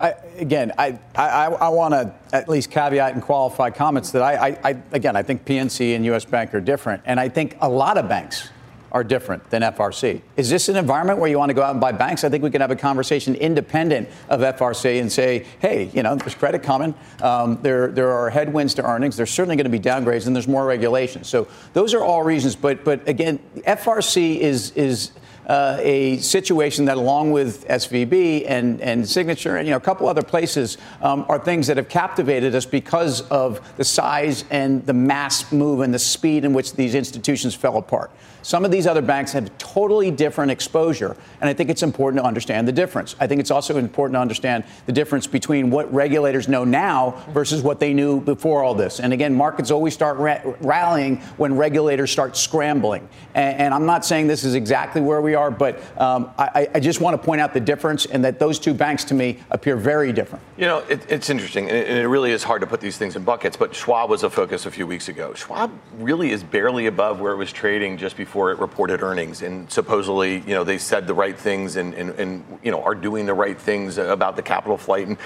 I, 0.00 0.14
again, 0.38 0.72
I, 0.78 0.98
I, 1.14 1.46
I 1.46 1.68
want 1.68 1.94
to 1.94 2.12
at 2.32 2.48
least 2.48 2.70
caveat 2.70 3.14
and 3.14 3.22
qualify 3.22 3.70
comments 3.70 4.10
that 4.12 4.22
I, 4.22 4.58
I, 4.64 4.82
again, 4.92 5.14
I 5.14 5.22
think 5.22 5.44
PNC 5.44 5.94
and 5.94 6.04
U.S. 6.06 6.24
Bank 6.24 6.54
are 6.54 6.60
different, 6.60 7.02
and 7.04 7.20
I 7.20 7.28
think 7.28 7.56
a 7.60 7.68
lot 7.68 7.98
of 7.98 8.08
banks 8.08 8.48
are 8.92 9.02
different 9.02 9.48
than 9.50 9.62
FRC. 9.62 10.20
Is 10.36 10.50
this 10.50 10.68
an 10.68 10.76
environment 10.76 11.18
where 11.18 11.28
you 11.28 11.38
want 11.38 11.48
to 11.48 11.54
go 11.54 11.62
out 11.62 11.72
and 11.72 11.80
buy 11.80 11.92
banks? 11.92 12.24
I 12.24 12.28
think 12.28 12.44
we 12.44 12.50
can 12.50 12.60
have 12.60 12.70
a 12.70 12.76
conversation 12.76 13.34
independent 13.34 14.08
of 14.28 14.40
FRC 14.40 15.00
and 15.00 15.10
say, 15.10 15.46
hey, 15.60 15.90
you 15.94 16.02
know, 16.02 16.14
there's 16.14 16.34
credit 16.34 16.62
coming. 16.62 16.94
Um, 17.22 17.58
there, 17.62 17.88
there 17.88 18.12
are 18.12 18.28
headwinds 18.28 18.74
to 18.74 18.84
earnings. 18.84 19.16
There's 19.16 19.30
certainly 19.30 19.56
going 19.56 19.64
to 19.64 19.70
be 19.70 19.80
downgrades, 19.80 20.26
and 20.26 20.36
there's 20.36 20.46
more 20.46 20.66
regulation. 20.66 21.24
So 21.24 21.48
those 21.72 21.94
are 21.94 22.04
all 22.04 22.22
reasons. 22.22 22.54
But, 22.54 22.84
but 22.84 23.08
again, 23.08 23.40
FRC 23.66 24.38
is 24.38 24.72
is 24.72 25.12
uh, 25.46 25.76
a 25.80 26.18
situation 26.18 26.84
that, 26.84 26.96
along 26.96 27.32
with 27.32 27.66
SVB 27.66 28.44
and, 28.46 28.80
and 28.80 29.08
Signature 29.08 29.56
and 29.56 29.66
you 29.66 29.72
know, 29.72 29.76
a 29.76 29.80
couple 29.80 30.08
other 30.08 30.22
places, 30.22 30.78
um, 31.00 31.24
are 31.28 31.38
things 31.38 31.66
that 31.66 31.76
have 31.76 31.88
captivated 31.88 32.54
us 32.54 32.64
because 32.64 33.22
of 33.22 33.60
the 33.76 33.84
size 33.84 34.44
and 34.50 34.86
the 34.86 34.92
mass 34.92 35.50
move 35.52 35.80
and 35.80 35.92
the 35.92 35.98
speed 35.98 36.44
in 36.44 36.52
which 36.52 36.74
these 36.74 36.94
institutions 36.94 37.54
fell 37.54 37.76
apart. 37.76 38.10
Some 38.42 38.64
of 38.64 38.70
these 38.70 38.86
other 38.86 39.02
banks 39.02 39.32
have 39.32 39.56
totally 39.58 40.10
different 40.10 40.50
exposure, 40.50 41.16
and 41.40 41.48
I 41.48 41.54
think 41.54 41.70
it's 41.70 41.82
important 41.82 42.22
to 42.22 42.26
understand 42.26 42.66
the 42.66 42.72
difference. 42.72 43.14
I 43.20 43.26
think 43.26 43.40
it's 43.40 43.50
also 43.50 43.78
important 43.78 44.16
to 44.16 44.20
understand 44.20 44.64
the 44.86 44.92
difference 44.92 45.26
between 45.26 45.70
what 45.70 45.92
regulators 45.92 46.48
know 46.48 46.64
now 46.64 47.22
versus 47.30 47.62
what 47.62 47.78
they 47.78 47.94
knew 47.94 48.20
before 48.20 48.64
all 48.64 48.74
this. 48.74 49.00
And 49.00 49.12
again, 49.12 49.34
markets 49.34 49.70
always 49.70 49.94
start 49.94 50.18
ra- 50.18 50.40
rallying 50.60 51.18
when 51.36 51.56
regulators 51.56 52.10
start 52.10 52.36
scrambling. 52.36 53.08
And, 53.34 53.60
and 53.60 53.74
I'm 53.74 53.86
not 53.86 54.04
saying 54.04 54.26
this 54.26 54.44
is 54.44 54.54
exactly 54.54 55.00
where 55.00 55.20
we 55.20 55.34
are. 55.34 55.50
But 55.50 55.80
um, 56.00 56.30
I, 56.38 56.68
I, 56.74 56.80
just 56.80 57.00
want 57.00 57.20
to 57.20 57.24
point 57.24 57.40
out 57.40 57.54
the 57.54 57.60
difference 57.60 58.06
and 58.06 58.24
that 58.24 58.38
those 58.38 58.58
two 58.58 58.74
banks 58.74 59.04
to 59.04 59.14
me 59.14 59.38
appear 59.50 59.76
very 59.76 60.12
different. 60.12 60.44
You 60.56 60.66
know, 60.66 60.78
it, 60.80 61.00
it's 61.08 61.30
interesting, 61.30 61.70
and 61.70 61.98
it 61.98 62.08
really 62.08 62.32
is 62.32 62.42
hard 62.42 62.60
to 62.62 62.66
put 62.66 62.80
these 62.80 62.98
things 62.98 63.16
in 63.16 63.24
buckets. 63.24 63.56
But 63.56 63.74
Schwab 63.74 64.10
was 64.10 64.22
a 64.22 64.30
focus 64.30 64.66
a 64.66 64.70
few 64.70 64.86
weeks 64.86 65.08
ago. 65.08 65.32
Schwab 65.34 65.70
really 65.98 66.30
is 66.30 66.42
barely 66.42 66.86
above 66.86 67.20
where 67.20 67.32
it 67.32 67.36
was 67.36 67.52
trading 67.52 67.96
just 67.96 68.16
before 68.32 68.50
it 68.50 68.58
reported 68.60 69.02
earnings, 69.02 69.42
and 69.42 69.70
supposedly, 69.70 70.38
you 70.38 70.54
know, 70.54 70.64
they 70.64 70.78
said 70.78 71.06
the 71.06 71.12
right 71.12 71.38
things 71.38 71.76
and, 71.76 71.92
and, 71.92 72.18
and 72.18 72.42
you 72.62 72.70
know 72.70 72.82
are 72.82 72.94
doing 72.94 73.26
the 73.26 73.34
right 73.34 73.60
things 73.60 73.98
about 73.98 74.36
the 74.36 74.42
capital 74.42 74.78
flight. 74.78 75.06
And 75.06 75.18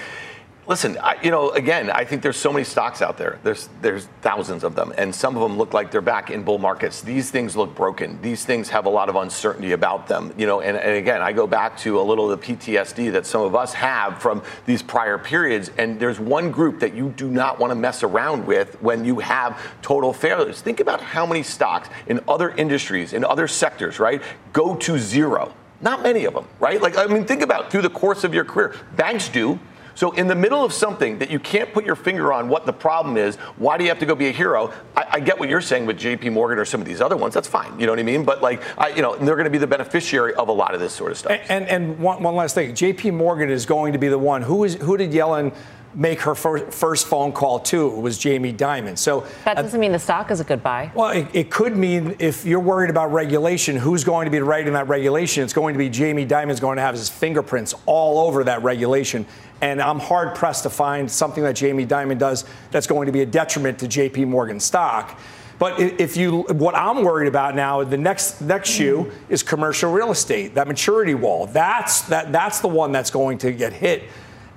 Listen, 0.67 0.97
I, 0.97 1.17
you 1.23 1.31
know, 1.31 1.51
again, 1.51 1.89
I 1.89 2.03
think 2.03 2.21
there's 2.21 2.35
so 2.35 2.51
many 2.51 2.65
stocks 2.65 3.01
out 3.01 3.17
there. 3.17 3.39
There's 3.41 3.69
there's 3.81 4.07
thousands 4.21 4.65
of 4.65 4.75
them, 4.75 4.93
and 4.97 5.15
some 5.15 5.37
of 5.37 5.41
them 5.41 5.57
look 5.57 5.73
like 5.73 5.91
they're 5.91 6.01
back 6.01 6.29
in 6.29 6.43
bull 6.43 6.57
markets. 6.57 7.01
These 7.01 7.31
things 7.31 7.55
look 7.55 7.73
broken. 7.73 8.21
These 8.21 8.43
things 8.43 8.67
have 8.69 8.85
a 8.85 8.89
lot 8.89 9.07
of 9.07 9.15
uncertainty 9.15 9.71
about 9.71 10.07
them. 10.07 10.33
You 10.37 10.45
know, 10.45 10.59
and, 10.59 10.75
and 10.75 10.97
again, 10.97 11.21
I 11.21 11.31
go 11.31 11.47
back 11.47 11.77
to 11.79 12.01
a 12.01 12.03
little 12.03 12.29
of 12.29 12.41
the 12.41 12.45
PTSD 12.45 13.13
that 13.13 13.25
some 13.25 13.43
of 13.43 13.55
us 13.55 13.73
have 13.75 14.21
from 14.21 14.43
these 14.65 14.83
prior 14.83 15.17
periods. 15.17 15.71
And 15.77 16.01
there's 16.01 16.19
one 16.19 16.51
group 16.51 16.81
that 16.81 16.93
you 16.93 17.09
do 17.11 17.29
not 17.29 17.59
want 17.59 17.71
to 17.71 17.75
mess 17.75 18.03
around 18.03 18.45
with 18.45 18.81
when 18.81 19.05
you 19.05 19.19
have 19.19 19.61
total 19.81 20.11
failures. 20.11 20.59
Think 20.59 20.81
about 20.81 20.99
how 20.99 21.25
many 21.25 21.43
stocks 21.43 21.87
in 22.07 22.19
other 22.27 22.49
industries, 22.49 23.13
in 23.13 23.23
other 23.23 23.47
sectors, 23.47 24.01
right, 24.01 24.21
go 24.51 24.75
to 24.75 24.99
zero. 24.99 25.53
Not 25.79 26.03
many 26.03 26.25
of 26.25 26.33
them, 26.33 26.45
right? 26.59 26.81
Like, 26.81 26.97
I 26.97 27.05
mean, 27.05 27.23
think 27.23 27.41
about 27.41 27.71
through 27.71 27.83
the 27.83 27.89
course 27.89 28.25
of 28.25 28.33
your 28.33 28.43
career. 28.43 28.75
Banks 28.97 29.29
do. 29.29 29.59
So, 29.97 30.11
in 30.11 30.27
the 30.27 30.35
middle 30.35 30.63
of 30.63 30.73
something 30.73 31.17
that 31.17 31.31
you 31.31 31.39
can't 31.39 31.73
put 31.73 31.83
your 31.83 31.95
finger 31.95 32.31
on 32.31 32.49
what 32.49 32.67
the 32.67 32.71
problem 32.71 33.17
is, 33.17 33.35
why 33.57 33.79
do 33.79 33.83
you 33.83 33.89
have 33.89 33.97
to 33.97 34.05
go 34.05 34.13
be 34.13 34.27
a 34.27 34.31
hero? 34.31 34.71
I, 34.95 35.07
I 35.13 35.19
get 35.19 35.39
what 35.39 35.49
you're 35.49 35.59
saying 35.59 35.87
with 35.87 35.97
J.P. 35.97 36.29
Morgan 36.29 36.59
or 36.59 36.65
some 36.65 36.79
of 36.79 36.85
these 36.85 37.01
other 37.01 37.17
ones. 37.17 37.33
That's 37.33 37.47
fine. 37.47 37.79
You 37.79 37.87
know 37.87 37.93
what 37.93 37.99
I 37.99 38.03
mean? 38.03 38.23
But 38.23 38.43
like, 38.43 38.61
I, 38.77 38.89
you 38.89 39.01
know, 39.01 39.15
they're 39.15 39.35
going 39.35 39.45
to 39.45 39.49
be 39.49 39.57
the 39.57 39.65
beneficiary 39.65 40.35
of 40.35 40.49
a 40.49 40.51
lot 40.51 40.75
of 40.75 40.79
this 40.79 40.93
sort 40.93 41.11
of 41.11 41.17
stuff. 41.17 41.31
And 41.31 41.49
and, 41.49 41.67
and 41.67 41.99
one, 41.99 42.21
one 42.21 42.35
last 42.35 42.53
thing, 42.53 42.75
J.P. 42.75 43.09
Morgan 43.09 43.49
is 43.49 43.65
going 43.65 43.93
to 43.93 43.97
be 43.97 44.07
the 44.07 44.19
one. 44.19 44.43
Who 44.43 44.65
is 44.65 44.75
who 44.75 44.97
did 44.97 45.09
Yellen? 45.09 45.51
Make 45.97 46.21
her 46.21 46.35
first 46.35 47.07
phone 47.07 47.31
call 47.31 47.59
to 47.59 47.87
it 47.87 47.97
was 47.97 48.19
Jamie 48.19 48.53
Dimon. 48.53 48.95
So 48.95 49.25
that 49.45 49.55
doesn't 49.57 49.79
uh, 49.79 49.81
mean 49.81 49.91
the 49.91 49.99
stock 49.99 50.29
is 50.29 50.39
a 50.39 50.43
good 50.43 50.61
buy. 50.61 50.91
Well, 50.93 51.09
it, 51.09 51.27
it, 51.33 51.49
could 51.49 51.75
mean 51.75 52.15
if 52.19 52.45
you're 52.45 52.59
worried 52.59 52.91
about 52.91 53.11
regulation, 53.11 53.75
who's 53.75 54.03
going 54.03 54.25
to 54.25 54.31
be 54.31 54.39
writing 54.39 54.73
that 54.73 54.87
regulation? 54.87 55.43
It's 55.43 55.53
going 55.53 55.73
to 55.73 55.79
be 55.79 55.89
Jamie 55.89 56.25
Dimon's 56.25 56.59
going 56.59 56.75
to 56.75 56.83
have 56.83 56.93
his 56.93 57.09
fingerprints 57.09 57.73
all 57.87 58.27
over 58.27 58.43
that 58.43 58.61
regulation. 58.61 59.25
And 59.59 59.81
I'm 59.81 59.97
hard 59.97 60.35
pressed 60.35 60.63
to 60.63 60.69
find 60.69 61.09
something 61.09 61.43
that 61.43 61.55
Jamie 61.55 61.87
Dimon 61.87 62.19
does 62.19 62.45
that's 62.69 62.85
going 62.85 63.07
to 63.07 63.11
be 63.11 63.21
a 63.23 63.25
detriment 63.25 63.79
to 63.79 63.87
JP 63.87 64.27
Morgan 64.27 64.59
stock. 64.59 65.19
But 65.57 65.79
if 65.79 66.15
you, 66.15 66.41
what 66.43 66.75
I'm 66.75 67.03
worried 67.03 67.27
about 67.27 67.55
now, 67.55 67.83
the 67.83 67.97
next 67.97 68.41
next 68.41 68.69
shoe 68.69 69.11
is 69.29 69.41
commercial 69.41 69.91
real 69.91 70.11
estate, 70.11 70.53
that 70.53 70.67
maturity 70.67 71.15
wall. 71.15 71.47
That's 71.47 72.01
that 72.03 72.31
that's 72.31 72.59
the 72.59 72.67
one 72.67 72.91
that's 72.91 73.09
going 73.09 73.39
to 73.39 73.51
get 73.51 73.73
hit 73.73 74.03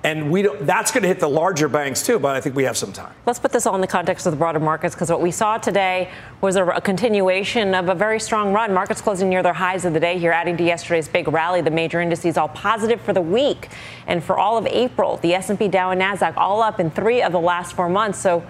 and 0.03 0.31
we 0.31 0.41
don't. 0.41 0.65
that's 0.65 0.91
going 0.91 1.03
to 1.03 1.07
hit 1.07 1.19
the 1.19 1.29
larger 1.29 1.67
banks 1.67 2.03
too, 2.03 2.17
but 2.17 2.35
I 2.35 2.41
think 2.41 2.55
we 2.55 2.63
have 2.63 2.75
some 2.75 2.91
time. 2.91 3.13
Let's 3.25 3.39
put 3.39 3.51
this 3.51 3.65
all 3.65 3.75
in 3.75 3.81
the 3.81 3.87
context 3.87 4.25
of 4.25 4.31
the 4.31 4.37
broader 4.37 4.59
markets 4.59 4.95
because 4.95 5.09
what 5.09 5.21
we 5.21 5.31
saw 5.31 5.57
today 5.57 6.09
was 6.41 6.55
a, 6.55 6.65
a, 6.65 6.81
continuation 6.81 7.75
of 7.75 7.89
a 7.89 7.95
very 7.95 8.19
strong 8.19 8.51
run. 8.53 8.73
Markets 8.73 9.01
closing 9.01 9.29
near 9.29 9.43
their 9.43 9.53
highs 9.53 9.85
of 9.85 9.93
the 9.93 9.99
day 9.99 10.17
here, 10.17 10.31
adding 10.31 10.57
to 10.57 10.63
yesterday's 10.63 11.07
big 11.07 11.27
rally. 11.27 11.61
The 11.61 11.71
major 11.71 12.01
indices 12.01 12.37
all 12.37 12.49
positive 12.49 12.99
for 13.01 13.13
the 13.13 13.21
week, 13.21 13.69
and 14.07 14.23
for 14.23 14.39
all 14.39 14.57
of 14.57 14.65
April, 14.65 15.17
the 15.17 15.35
S&P, 15.35 15.67
Dow, 15.67 15.91
and 15.91 16.01
Nasdaq 16.01 16.35
all 16.35 16.61
up 16.61 16.79
in 16.79 16.89
three 16.89 17.21
of 17.21 17.31
the 17.31 17.39
last 17.39 17.73
four 17.73 17.89
months. 17.89 18.19
So, 18.19 18.43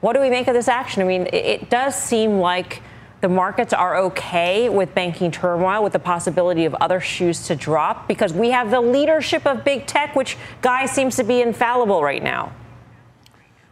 what 0.00 0.12
do 0.12 0.20
we 0.20 0.30
make 0.30 0.46
of 0.46 0.54
this 0.54 0.68
action? 0.68 1.02
I 1.02 1.06
mean, 1.06 1.26
it, 1.26 1.34
it 1.34 1.70
does 1.70 1.94
seem 1.94 2.38
like 2.38 2.82
the 3.20 3.28
markets 3.28 3.72
are 3.72 3.96
okay 3.96 4.68
with 4.68 4.94
banking 4.94 5.30
turmoil, 5.30 5.82
with 5.82 5.92
the 5.92 5.98
possibility 5.98 6.64
of 6.64 6.74
other 6.76 7.00
shoes 7.00 7.46
to 7.48 7.56
drop, 7.56 8.06
because 8.06 8.32
we 8.32 8.50
have 8.50 8.70
the 8.70 8.80
leadership 8.80 9.46
of 9.46 9.64
big 9.64 9.86
tech, 9.86 10.14
which 10.14 10.36
guy 10.62 10.86
seems 10.86 11.16
to 11.16 11.24
be 11.24 11.40
infallible 11.40 12.02
right 12.02 12.22
now. 12.22 12.52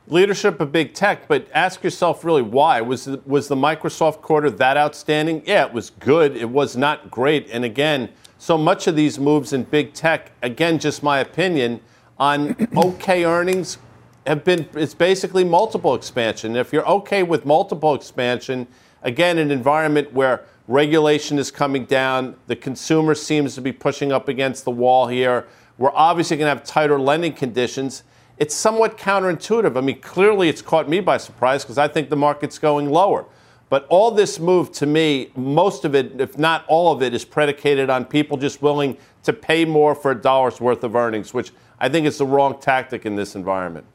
Leadership 0.09 0.61
of 0.61 0.71
big 0.71 0.95
tech, 0.95 1.27
but 1.27 1.49
ask 1.53 1.83
yourself 1.83 2.25
really 2.25 2.43
why 2.43 2.81
was 2.81 3.05
the, 3.05 3.21
was 3.27 3.49
the 3.49 3.57
Microsoft 3.57 4.21
quarter 4.21 4.51
that 4.51 4.77
outstanding? 4.77 5.43
Yeah, 5.45 5.67
it 5.67 5.73
was 5.73 5.91
good. 5.91 6.37
It 6.37 6.49
was 6.49 6.77
not 6.77 7.11
great. 7.11 7.49
And 7.51 7.65
again, 7.65 8.11
so 8.39 8.57
much 8.57 8.87
of 8.87 8.95
these 8.95 9.19
moves 9.19 9.53
in 9.53 9.65
big 9.65 9.95
tech, 9.95 10.31
again, 10.43 10.79
just 10.79 11.03
my 11.03 11.19
opinion 11.19 11.81
on 12.19 12.57
okay 12.77 13.25
earnings 13.25 13.79
have 14.27 14.45
been. 14.45 14.69
It's 14.75 14.95
basically 14.95 15.45
multiple 15.45 15.95
expansion. 15.95 16.57
If 16.57 16.73
you're 16.73 16.87
okay 16.89 17.23
with 17.23 17.45
multiple 17.45 17.95
expansion 17.95 18.67
again, 19.03 19.39
an 19.39 19.51
environment 19.51 20.13
where 20.13 20.45
regulation 20.69 21.39
is 21.39 21.51
coming 21.51 21.85
down, 21.85 22.37
the 22.47 22.57
consumer 22.57 23.15
seems 23.15 23.55
to 23.55 23.61
be 23.61 23.73
pushing 23.73 24.13
up 24.13 24.29
against 24.29 24.65
the 24.65 24.71
wall 24.71 25.07
here. 25.07 25.47
We're 25.79 25.95
obviously 25.95 26.37
going 26.37 26.47
to 26.47 26.59
have 26.59 26.65
tighter 26.65 26.99
lending 26.99 27.33
conditions. 27.33 28.03
It's 28.39 28.55
somewhat 28.55 28.99
counterintuitive. 28.99 29.77
I 29.77 29.81
mean, 29.81 30.01
clearly 30.01 30.49
it's 30.49 30.63
caught 30.63 30.89
me 30.89 31.01
by 31.01 31.17
surprise 31.19 31.65
because 31.65 31.79
I 31.79 31.89
think 31.89 32.11
the 32.11 32.17
market's 32.17 32.59
going 32.59 32.91
lower. 32.91 33.27
But 33.69 33.87
all 33.89 34.11
this 34.11 34.39
move 34.39 34.71
to 34.73 34.87
me, 34.87 35.31
most 35.35 35.85
of 35.85 35.95
it, 35.95 36.21
if 36.21 36.39
not 36.39 36.65
all 36.69 36.93
of 36.93 37.03
it, 37.03 37.15
is 37.15 37.25
predicated 37.25 37.91
on 37.91 38.05
people 38.05 38.37
just 38.37 38.63
willing 38.63 38.97
to 39.25 39.33
pay 39.33 39.65
more 39.65 39.95
for 39.95 40.13
a 40.13 40.15
dollar's 40.15 40.61
worth 40.61 40.85
of 40.85 40.95
earnings, 40.95 41.35
which 41.35 41.53
I 41.81 41.89
think 41.89 42.07
is 42.07 42.19
the 42.19 42.27
wrong 42.27 42.61
tactic 42.61 43.05
in 43.07 43.17
this 43.17 43.35
environment. 43.35 43.87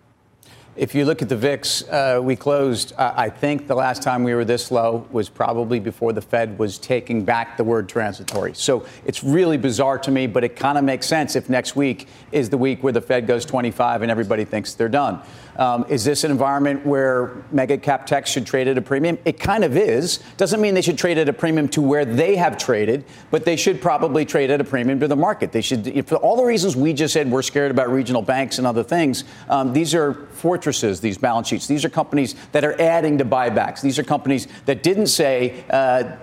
If 0.77 0.95
you 0.95 1.03
look 1.03 1.21
at 1.21 1.27
the 1.27 1.35
VIX, 1.35 1.83
uh, 1.89 2.21
we 2.23 2.37
closed, 2.37 2.93
uh, 2.97 3.13
I 3.13 3.27
think 3.27 3.67
the 3.67 3.75
last 3.75 4.01
time 4.01 4.23
we 4.23 4.33
were 4.33 4.45
this 4.45 4.71
low 4.71 5.05
was 5.11 5.27
probably 5.27 5.81
before 5.81 6.13
the 6.13 6.21
Fed 6.21 6.57
was 6.57 6.77
taking 6.77 7.25
back 7.25 7.57
the 7.57 7.63
word 7.65 7.89
transitory. 7.89 8.53
So 8.53 8.85
it's 9.05 9.21
really 9.21 9.57
bizarre 9.57 9.99
to 9.99 10.11
me, 10.11 10.27
but 10.27 10.45
it 10.45 10.55
kind 10.55 10.77
of 10.77 10.85
makes 10.85 11.07
sense 11.07 11.35
if 11.35 11.49
next 11.49 11.75
week 11.75 12.07
is 12.31 12.49
the 12.49 12.57
week 12.57 12.83
where 12.83 12.93
the 12.93 13.01
Fed 13.01 13.27
goes 13.27 13.43
25 13.43 14.01
and 14.01 14.09
everybody 14.09 14.45
thinks 14.45 14.73
they're 14.73 14.87
done. 14.87 15.21
Um, 15.57 15.85
is 15.89 16.03
this 16.03 16.23
an 16.23 16.31
environment 16.31 16.85
where 16.85 17.43
mega 17.51 17.77
cap 17.77 18.05
tech 18.05 18.25
should 18.25 18.45
trade 18.45 18.67
at 18.67 18.77
a 18.77 18.81
premium? 18.81 19.17
It 19.25 19.39
kind 19.39 19.63
of 19.63 19.75
is. 19.75 20.19
Doesn't 20.37 20.61
mean 20.61 20.73
they 20.73 20.81
should 20.81 20.97
trade 20.97 21.17
at 21.17 21.27
a 21.29 21.33
premium 21.33 21.67
to 21.69 21.81
where 21.81 22.05
they 22.05 22.35
have 22.35 22.57
traded, 22.57 23.05
but 23.29 23.45
they 23.45 23.55
should 23.55 23.81
probably 23.81 24.25
trade 24.25 24.49
at 24.49 24.61
a 24.61 24.63
premium 24.63 24.99
to 24.99 25.07
the 25.07 25.15
market. 25.15 25.51
They 25.51 25.61
should, 25.61 26.07
for 26.07 26.15
all 26.15 26.35
the 26.35 26.43
reasons 26.43 26.75
we 26.75 26.93
just 26.93 27.13
said, 27.13 27.29
we're 27.29 27.41
scared 27.41 27.71
about 27.71 27.89
regional 27.89 28.21
banks 28.21 28.57
and 28.57 28.67
other 28.67 28.83
things. 28.83 29.23
Um, 29.49 29.73
these 29.73 29.93
are 29.93 30.13
fortresses, 30.31 31.01
these 31.01 31.17
balance 31.17 31.47
sheets. 31.47 31.67
These 31.67 31.85
are 31.85 31.89
companies 31.89 32.35
that 32.51 32.63
are 32.63 32.79
adding 32.81 33.17
to 33.17 33.25
buybacks. 33.25 33.81
These 33.81 33.99
are 33.99 34.03
companies 34.03 34.47
that 34.65 34.83
didn't 34.83 35.07
say, 35.07 35.63
uh, 35.69 36.17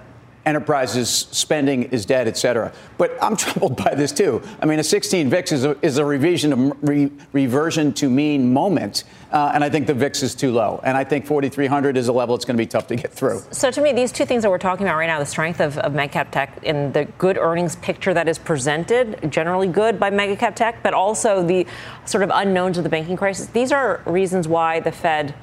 enterprises 0.48 1.28
spending 1.30 1.82
is 1.84 2.06
dead, 2.06 2.26
et 2.26 2.36
cetera. 2.36 2.72
But 2.96 3.16
I'm 3.22 3.36
troubled 3.44 3.76
by 3.76 3.94
this 3.94 4.12
too. 4.12 4.42
I 4.62 4.66
mean, 4.66 4.78
a 4.78 4.84
16 4.84 5.28
VIX 5.28 5.52
is 5.52 5.64
a, 5.64 5.76
is 5.82 5.98
a 5.98 6.04
revision, 6.04 6.72
re, 6.80 7.12
reversion 7.32 7.92
to 7.94 8.08
mean 8.08 8.52
moment, 8.52 9.04
uh, 9.30 9.52
and 9.54 9.62
I 9.62 9.68
think 9.68 9.86
the 9.86 9.94
VIX 9.94 10.22
is 10.22 10.34
too 10.34 10.50
low. 10.50 10.80
And 10.84 10.96
I 10.96 11.04
think 11.04 11.26
4,300 11.26 11.98
is 11.98 12.08
a 12.08 12.12
level 12.12 12.34
it's 12.34 12.46
going 12.46 12.56
to 12.56 12.62
be 12.62 12.66
tough 12.66 12.86
to 12.86 12.96
get 12.96 13.12
through. 13.12 13.42
So 13.50 13.70
to 13.70 13.80
me, 13.82 13.92
these 13.92 14.10
two 14.10 14.24
things 14.24 14.42
that 14.42 14.50
we're 14.50 14.58
talking 14.58 14.86
about 14.86 14.96
right 14.96 15.06
now, 15.06 15.18
the 15.18 15.26
strength 15.26 15.60
of, 15.60 15.76
of 15.78 15.92
cap 16.10 16.30
tech 16.32 16.58
and 16.64 16.94
the 16.94 17.04
good 17.18 17.36
earnings 17.36 17.76
picture 17.76 18.14
that 18.14 18.26
is 18.26 18.38
presented, 18.38 19.30
generally 19.30 19.68
good 19.68 20.00
by 20.00 20.10
megacap 20.10 20.54
tech, 20.54 20.82
but 20.82 20.94
also 20.94 21.42
the 21.42 21.66
sort 22.06 22.24
of 22.24 22.30
unknowns 22.32 22.78
of 22.78 22.84
the 22.84 22.90
banking 22.90 23.16
crisis. 23.16 23.48
These 23.48 23.70
are 23.70 24.00
reasons 24.06 24.48
why 24.48 24.80
the 24.80 24.92
Fed 24.92 25.34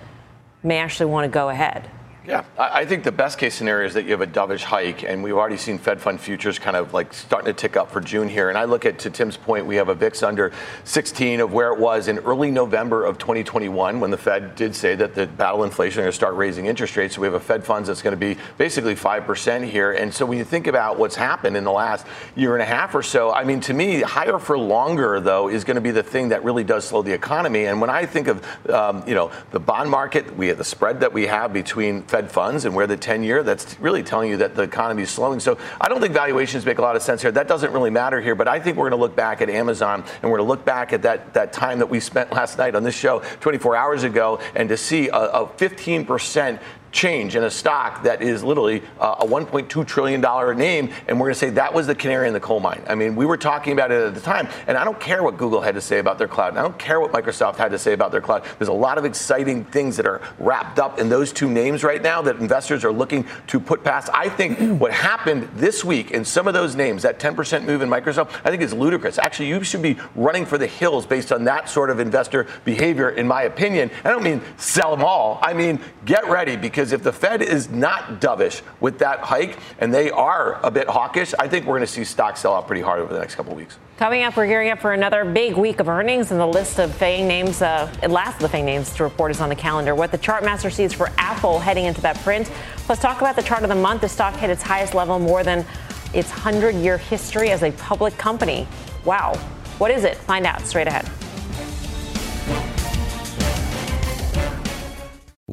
may 0.63 0.79
actually 0.79 1.12
want 1.12 1.25
to 1.25 1.29
go 1.29 1.50
ahead. 1.50 1.91
Yeah, 2.27 2.44
I 2.58 2.86
think 2.86 3.03
the 3.03 3.12
best 3.12 3.38
case 3.38 3.53
scenario 3.53 3.86
is 3.86 3.94
that 3.94 4.05
you 4.05 4.12
have 4.12 4.22
a 4.22 4.27
dovish 4.27 4.63
hike, 4.63 5.03
and 5.03 5.24
we've 5.24 5.36
already 5.36 5.58
seen 5.58 5.77
Fed 5.77 6.01
fund 6.01 6.20
futures 6.20 6.58
kind 6.58 6.75
of 6.75 6.91
like 6.91 7.13
starting 7.13 7.53
to 7.53 7.53
tick 7.53 7.77
up 7.77 7.91
for 7.91 8.01
June 8.01 8.27
here. 8.27 8.50
And 8.50 8.58
I 8.58 8.63
look 8.63 8.84
at, 8.84 8.98
to 9.00 9.12
Tim's 9.12 9.38
point, 9.38 9.67
we 9.67 9.75
have 9.75 9.89
a 9.89 9.94
VIX 9.94 10.24
under 10.24 10.51
16 10.86 11.39
of 11.41 11.53
where 11.53 11.72
it 11.72 11.79
was 11.79 12.08
in 12.08 12.17
early 12.20 12.50
November 12.50 13.05
of 13.05 13.20
2021 13.20 14.00
when 14.00 14.10
the 14.10 14.17
Fed 14.17 14.55
did 14.55 14.75
say 14.75 14.96
that 14.96 15.13
the 15.13 15.27
battle 15.27 15.63
inflation 15.63 16.00
are 16.00 16.03
going 16.03 16.12
to 16.12 16.15
start 16.15 16.34
raising 16.34 16.65
interest 16.65 16.98
rates. 16.98 17.13
So 17.13 17.22
we 17.22 17.27
have 17.27 17.36
a 17.36 17.39
Fed 17.39 17.63
funds 17.63 17.89
that's 17.89 18.01
going 18.01 18.17
to 18.17 18.36
be 18.36 18.41
basically 18.58 18.96
5% 18.96 19.70
here. 19.70 19.91
And 19.91 20.12
so 20.12 20.25
when 20.25 20.39
you 20.39 20.46
think 20.46 20.65
about 20.65 20.98
what's 20.98 21.15
happened 21.15 21.55
in 21.55 21.63
the 21.63 21.72
last 21.72 22.08
year 22.36 22.53
and 22.53 22.62
a 22.63 22.65
half 22.65 22.96
or 22.96 23.03
so, 23.03 23.32
I 23.32 23.44
mean, 23.44 23.60
to 23.62 23.74
me, 23.74 24.01
higher 24.01 24.39
for 24.39 24.58
longer, 24.58 25.20
though, 25.20 25.48
is 25.48 25.63
going 25.63 25.75
to 25.75 25.82
be 25.82 25.91
the 25.91 26.03
thing 26.03 26.29
that 26.29 26.44
really 26.44 26.63
does 26.63 26.86
slow 26.86 27.03
the 27.03 27.13
economy. 27.13 27.65
And 27.65 27.79
when 27.79 27.91
I 27.91 28.08
think 28.08 28.27
of, 28.27 28.70
um, 28.70 29.03
you 29.08 29.13
know, 29.13 29.32
the 29.51 29.60
bond 29.60 29.91
market, 29.91 30.36
we 30.36 30.48
have 30.48 30.58
the 30.58 30.63
spread 30.63 31.01
that 31.01 31.13
we 31.13 31.27
have 31.27 31.53
between 31.53 32.01
Fed 32.15 32.31
funds 32.31 32.63
and 32.63 32.74
where 32.74 32.88
the 32.88 32.95
10 32.95 33.24
year, 33.24 33.43
that's 33.43 33.77
really 33.77 34.01
telling 34.01 34.29
you 34.29 34.38
that 34.38 34.55
the 34.55 34.62
economy 34.62 35.03
is 35.03 35.10
slowing. 35.10 35.38
So 35.41 35.57
I 35.81 35.89
don't 35.89 36.00
think 36.00 36.13
valuations 36.13 36.65
make 36.65 36.77
a 36.77 36.81
lot 36.81 36.95
of 36.95 37.01
sense 37.01 37.22
here. 37.22 37.29
That 37.29 37.50
doesn't 37.50 37.74
really 37.74 37.89
matter 37.89 38.22
here, 38.22 38.36
but 38.36 38.48
I 38.48 38.57
think 38.57 38.77
we're 38.77 38.89
going 38.89 38.98
to 38.98 39.03
look 39.03 39.17
back 39.17 39.41
at 39.41 39.50
Amazon 39.50 40.01
and 40.22 40.31
we're 40.31 40.38
going 40.38 40.48
to 40.48 40.50
look 40.50 40.63
back 40.63 40.93
at 40.93 41.01
that, 41.01 41.34
that 41.34 41.51
time 41.51 41.79
that 41.79 41.88
we 41.88 42.00
spent 42.00 42.31
last 42.39 42.57
night 42.57 42.74
on 42.74 42.84
this 42.84 42.95
show 42.95 43.19
24 43.41 43.75
hours 43.75 44.03
ago 44.03 44.39
and 44.55 44.69
to 44.69 44.77
see 44.77 45.10
a, 45.10 45.13
a 45.13 45.45
15% 45.45 46.57
change 46.95 47.35
in 47.35 47.43
a 47.43 47.51
stock 47.51 48.03
that 48.03 48.21
is 48.21 48.41
literally 48.41 48.81
uh, 48.99 49.17
a 49.19 49.25
1.2 49.25 49.85
trillion 49.85 50.21
dollar 50.21 50.55
name, 50.55 50.89
and 51.07 51.19
we're 51.19 51.27
going 51.27 51.33
to 51.33 51.39
say 51.39 51.49
that 51.49 51.73
was 51.73 51.85
the 51.87 51.93
canary 51.93 52.27
in 52.27 52.33
the 52.33 52.39
coal 52.39 52.61
mine. 52.61 52.81
I 52.87 52.95
mean, 52.95 53.17
we 53.17 53.25
were 53.25 53.37
talking 53.37 53.73
about 53.73 53.91
it 53.91 54.01
at 54.01 54.15
the 54.15 54.21
time, 54.21 54.47
and 54.65 54.77
I 54.77 54.85
don't 54.85 54.99
care 54.99 55.21
what 55.21 55.37
Google 55.37 55.59
had 55.59 55.75
to 55.75 55.81
say 55.81 55.99
about 55.99 56.17
their 56.17 56.29
cloud, 56.29 56.49
and 56.49 56.59
I 56.59 56.61
don't 56.61 56.79
care 56.79 57.01
what 57.01 57.11
Microsoft 57.11 57.57
had 57.57 57.71
to 57.71 57.77
say 57.77 57.91
about 57.91 58.11
their 58.11 58.21
cloud. 58.21 58.45
There's 58.57 58.69
a 58.69 58.73
lot 58.73 58.97
of 58.97 59.03
exciting 59.03 59.65
things 59.65 59.97
that 59.97 60.07
are 60.07 60.21
wrapped 60.39 60.79
up 60.79 60.97
in 60.97 61.09
those 61.09 61.33
two 61.33 61.49
names 61.49 61.83
right 61.83 62.01
now 62.01 62.21
that 62.21 62.37
investors 62.37 62.85
are 62.85 62.93
looking 62.93 63.27
to 63.47 63.59
put 63.59 63.83
past. 63.83 64.09
I 64.13 64.29
think 64.29 64.57
what 64.79 64.93
happened 64.93 65.49
this 65.55 65.83
week 65.83 66.11
in 66.11 66.23
some 66.23 66.47
of 66.47 66.53
those 66.53 66.75
names, 66.75 67.03
that 67.03 67.19
10% 67.19 67.65
move 67.65 67.81
in 67.81 67.89
Microsoft, 67.89 68.39
I 68.45 68.49
think 68.49 68.63
is 68.63 68.73
ludicrous. 68.73 69.19
Actually, 69.19 69.49
you 69.49 69.61
should 69.65 69.81
be 69.81 69.97
running 70.15 70.45
for 70.45 70.57
the 70.57 70.67
hills 70.67 71.05
based 71.05 71.33
on 71.33 71.43
that 71.43 71.67
sort 71.67 71.89
of 71.89 71.99
investor 71.99 72.47
behavior, 72.63 73.09
in 73.09 73.27
my 73.27 73.43
opinion. 73.43 73.91
I 74.05 74.09
don't 74.11 74.23
mean 74.23 74.41
sell 74.55 74.95
them 74.95 75.03
all. 75.03 75.39
I 75.41 75.53
mean 75.53 75.81
get 76.05 76.29
ready 76.29 76.55
because 76.55 76.85
if 76.92 77.04
the 77.04 77.12
Fed 77.12 77.42
is 77.42 77.70
not 77.70 78.22
dovish 78.22 78.62
with 78.80 79.00
that 79.00 79.20
hike 79.20 79.58
and 79.80 79.94
they 79.94 80.12
are 80.12 80.60
a 80.63 80.72
bit 80.72 80.88
hawkish, 80.88 81.34
I 81.39 81.48
think 81.48 81.65
we're 81.65 81.75
going 81.75 81.88
to 81.88 81.92
see 81.92 82.04
stocks 82.04 82.42
sell 82.42 82.56
out 82.56 82.68
pretty 82.68 82.82
hard 82.82 83.00
over 83.00 83.13
the 83.13 83.20
next 83.20 83.36
couple 83.36 83.56
weeks. 83.56 83.77
Coming 83.98 84.24
up, 84.24 84.36
we're 84.36 84.48
gearing 84.48 84.70
up 84.72 84.80
for 84.80 84.94
another 84.94 85.24
big 85.24 85.56
week 85.56 85.80
of 85.80 85.88
earnings, 85.88 86.32
and 86.32 86.39
the 86.39 86.46
list 86.46 86.80
of 86.80 86.94
FANG 86.96 87.27
names, 87.27 87.62
uh, 87.62 87.89
last 88.10 88.36
of 88.36 88.42
the 88.42 88.50
FANG 88.50 88.65
names 88.65 88.94
to 88.96 89.04
report 89.04 89.32
is 89.32 89.39
on 89.39 89.50
the 89.50 89.56
calendar. 89.56 89.96
What 89.96 90.12
the 90.12 90.18
chart 90.18 90.44
master 90.44 90.70
sees 90.70 90.92
for 90.92 91.10
Apple 91.18 91.60
heading 91.60 91.86
into 91.86 92.01
that 92.01 92.18
print. 92.18 92.51
Let's 92.89 93.01
talk 93.01 93.22
about 93.22 93.36
the 93.36 93.44
chart 93.44 93.63
of 93.63 93.70
the 93.70 93.75
month. 93.75 94.01
The 94.01 94.10
stock 94.10 94.36
hit 94.36 94.50
its 94.50 94.62
highest 94.62 94.94
level 94.94 95.18
more 95.18 95.44
than 95.44 95.65
its 96.13 96.30
100 96.30 96.75
year 96.75 96.98
history 96.98 97.51
as 97.51 97.63
a 97.63 97.72
public 97.72 98.18
company. 98.18 98.68
Wow. 99.06 99.36
What 99.77 99.92
is 99.92 100.04
it? 100.04 100.18
Find 100.18 100.46
out 100.46 100.62
straight 100.62 100.88
ahead. 100.88 101.10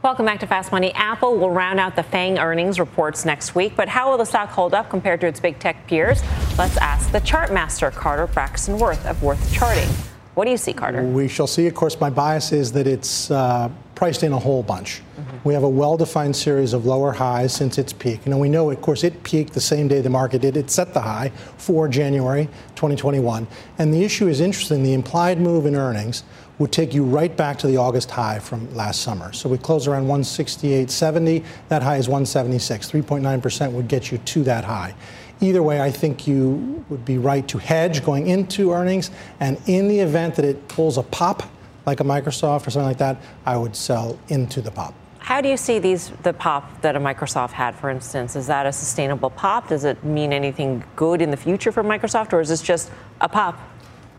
Welcome 0.00 0.26
back 0.26 0.38
to 0.40 0.46
Fast 0.46 0.70
Money. 0.70 0.92
Apple 0.92 1.36
will 1.36 1.50
round 1.50 1.80
out 1.80 1.96
the 1.96 2.04
FANG 2.04 2.38
earnings 2.38 2.78
reports 2.78 3.24
next 3.24 3.56
week, 3.56 3.72
but 3.74 3.88
how 3.88 4.08
will 4.08 4.16
the 4.16 4.24
stock 4.24 4.48
hold 4.48 4.72
up 4.72 4.90
compared 4.90 5.20
to 5.22 5.26
its 5.26 5.40
big 5.40 5.58
tech 5.58 5.88
peers? 5.88 6.22
Let's 6.56 6.76
ask 6.76 7.10
the 7.10 7.18
chart 7.18 7.52
master, 7.52 7.90
Carter 7.90 8.28
Braxton 8.28 8.78
Worth 8.78 9.04
of 9.06 9.20
Worth 9.24 9.52
Charting. 9.52 9.88
What 10.34 10.44
do 10.44 10.52
you 10.52 10.56
see, 10.56 10.72
Carter? 10.72 11.02
We 11.02 11.26
shall 11.26 11.48
see. 11.48 11.66
Of 11.66 11.74
course, 11.74 11.98
my 11.98 12.10
bias 12.10 12.52
is 12.52 12.70
that 12.72 12.86
it's 12.86 13.28
uh, 13.32 13.70
priced 13.96 14.22
in 14.22 14.32
a 14.32 14.38
whole 14.38 14.62
bunch. 14.62 15.02
Mm-hmm. 15.18 15.36
We 15.42 15.52
have 15.52 15.64
a 15.64 15.68
well-defined 15.68 16.36
series 16.36 16.74
of 16.74 16.86
lower 16.86 17.10
highs 17.10 17.52
since 17.52 17.76
its 17.76 17.92
peak. 17.92 18.24
Know, 18.24 18.38
we 18.38 18.48
know, 18.48 18.70
of 18.70 18.80
course, 18.80 19.02
it 19.02 19.24
peaked 19.24 19.52
the 19.52 19.60
same 19.60 19.88
day 19.88 20.00
the 20.00 20.10
market 20.10 20.42
did. 20.42 20.56
It 20.56 20.70
set 20.70 20.94
the 20.94 21.00
high 21.00 21.32
for 21.56 21.88
January 21.88 22.44
2021. 22.76 23.48
And 23.78 23.92
the 23.92 24.04
issue 24.04 24.28
is 24.28 24.40
interesting. 24.40 24.84
The 24.84 24.92
implied 24.92 25.40
move 25.40 25.66
in 25.66 25.74
earnings 25.74 26.22
would 26.58 26.72
take 26.72 26.92
you 26.92 27.04
right 27.04 27.36
back 27.36 27.58
to 27.58 27.66
the 27.66 27.76
August 27.76 28.10
high 28.10 28.38
from 28.38 28.72
last 28.74 29.02
summer. 29.02 29.32
So 29.32 29.48
we 29.48 29.58
close 29.58 29.86
around 29.86 30.06
168.70. 30.06 31.44
That 31.68 31.82
high 31.82 31.96
is 31.96 32.08
176. 32.08 32.90
3.9% 32.90 33.72
would 33.72 33.88
get 33.88 34.10
you 34.10 34.18
to 34.18 34.42
that 34.44 34.64
high. 34.64 34.94
Either 35.40 35.62
way, 35.62 35.80
I 35.80 35.90
think 35.90 36.26
you 36.26 36.84
would 36.88 37.04
be 37.04 37.16
right 37.16 37.46
to 37.48 37.58
hedge 37.58 38.04
going 38.04 38.26
into 38.26 38.72
earnings. 38.72 39.10
And 39.38 39.60
in 39.66 39.86
the 39.86 40.00
event 40.00 40.34
that 40.34 40.44
it 40.44 40.66
pulls 40.66 40.98
a 40.98 41.02
pop, 41.04 41.44
like 41.86 42.00
a 42.00 42.04
Microsoft 42.04 42.66
or 42.66 42.70
something 42.70 42.88
like 42.88 42.98
that, 42.98 43.18
I 43.46 43.56
would 43.56 43.76
sell 43.76 44.18
into 44.28 44.60
the 44.60 44.72
pop. 44.72 44.94
How 45.20 45.40
do 45.40 45.48
you 45.48 45.56
see 45.56 45.78
these 45.78 46.10
the 46.22 46.32
pop 46.32 46.80
that 46.80 46.96
a 46.96 47.00
Microsoft 47.00 47.50
had, 47.50 47.74
for 47.74 47.90
instance? 47.90 48.34
Is 48.34 48.46
that 48.46 48.66
a 48.66 48.72
sustainable 48.72 49.30
pop? 49.30 49.68
Does 49.68 49.84
it 49.84 50.02
mean 50.02 50.32
anything 50.32 50.82
good 50.96 51.20
in 51.20 51.30
the 51.30 51.36
future 51.36 51.70
for 51.70 51.84
Microsoft, 51.84 52.32
or 52.32 52.40
is 52.40 52.48
this 52.48 52.62
just 52.62 52.90
a 53.20 53.28
pop? 53.28 53.60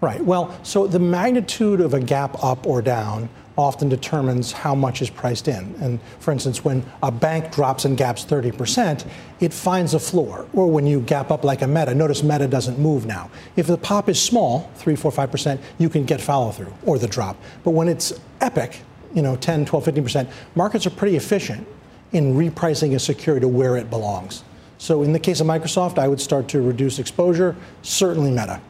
Right. 0.01 0.23
Well, 0.23 0.57
so 0.63 0.87
the 0.87 0.99
magnitude 0.99 1.81
of 1.81 1.93
a 1.93 1.99
gap 1.99 2.41
up 2.41 2.65
or 2.65 2.81
down 2.81 3.29
often 3.57 3.89
determines 3.89 4.53
how 4.53 4.73
much 4.73 5.01
is 5.01 5.09
priced 5.09 5.49
in. 5.49 5.75
And 5.81 5.99
for 6.19 6.31
instance, 6.31 6.63
when 6.63 6.85
a 7.03 7.11
bank 7.11 7.51
drops 7.51 7.83
and 7.83 7.97
gaps 7.97 8.23
30%, 8.23 9.05
it 9.41 9.53
finds 9.53 9.93
a 9.93 9.99
floor. 9.99 10.47
Or 10.53 10.67
when 10.67 10.87
you 10.87 11.01
gap 11.01 11.29
up 11.29 11.43
like 11.43 11.61
a 11.61 11.67
Meta, 11.67 11.93
notice 11.93 12.23
Meta 12.23 12.47
doesn't 12.47 12.79
move 12.79 13.05
now. 13.05 13.29
If 13.57 13.67
the 13.67 13.77
pop 13.77 14.07
is 14.07 14.21
small, 14.21 14.71
3, 14.75 14.95
4, 14.95 15.11
5%, 15.11 15.59
you 15.77 15.89
can 15.89 16.05
get 16.05 16.21
follow 16.21 16.51
through 16.51 16.73
or 16.85 16.97
the 16.97 17.07
drop. 17.07 17.35
But 17.65 17.71
when 17.71 17.89
it's 17.89 18.13
epic, 18.39 18.79
you 19.13 19.21
know, 19.21 19.35
10, 19.35 19.65
12, 19.65 19.83
15%, 19.83 20.29
markets 20.55 20.87
are 20.87 20.91
pretty 20.91 21.17
efficient 21.17 21.67
in 22.13 22.35
repricing 22.35 22.95
a 22.95 22.99
security 22.99 23.41
to 23.41 23.49
where 23.49 23.75
it 23.75 23.89
belongs. 23.89 24.45
So 24.77 25.03
in 25.03 25.11
the 25.11 25.19
case 25.19 25.41
of 25.41 25.47
Microsoft, 25.47 25.99
I 25.99 26.07
would 26.07 26.21
start 26.21 26.47
to 26.49 26.61
reduce 26.61 26.99
exposure, 26.99 27.57
certainly 27.81 28.31
Meta. 28.31 28.61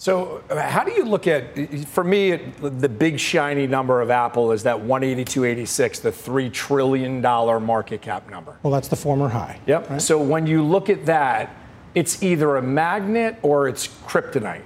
So, 0.00 0.42
uh, 0.48 0.58
how 0.62 0.82
do 0.82 0.92
you 0.92 1.04
look 1.04 1.26
at, 1.26 1.86
for 1.88 2.02
me, 2.02 2.34
the 2.34 2.88
big 2.88 3.20
shiny 3.20 3.66
number 3.66 4.00
of 4.00 4.08
Apple 4.08 4.50
is 4.50 4.62
that 4.62 4.74
182.86, 4.74 6.00
the 6.00 6.10
$3 6.10 6.50
trillion 6.50 7.20
market 7.20 8.00
cap 8.00 8.30
number? 8.30 8.56
Well, 8.62 8.72
that's 8.72 8.88
the 8.88 8.96
former 8.96 9.28
high. 9.28 9.60
Yep. 9.66 9.90
Right? 9.90 10.00
So, 10.00 10.18
when 10.18 10.46
you 10.46 10.64
look 10.64 10.88
at 10.88 11.04
that, 11.04 11.54
it's 11.94 12.22
either 12.22 12.56
a 12.56 12.62
magnet 12.62 13.36
or 13.42 13.68
it's 13.68 13.88
kryptonite 13.88 14.62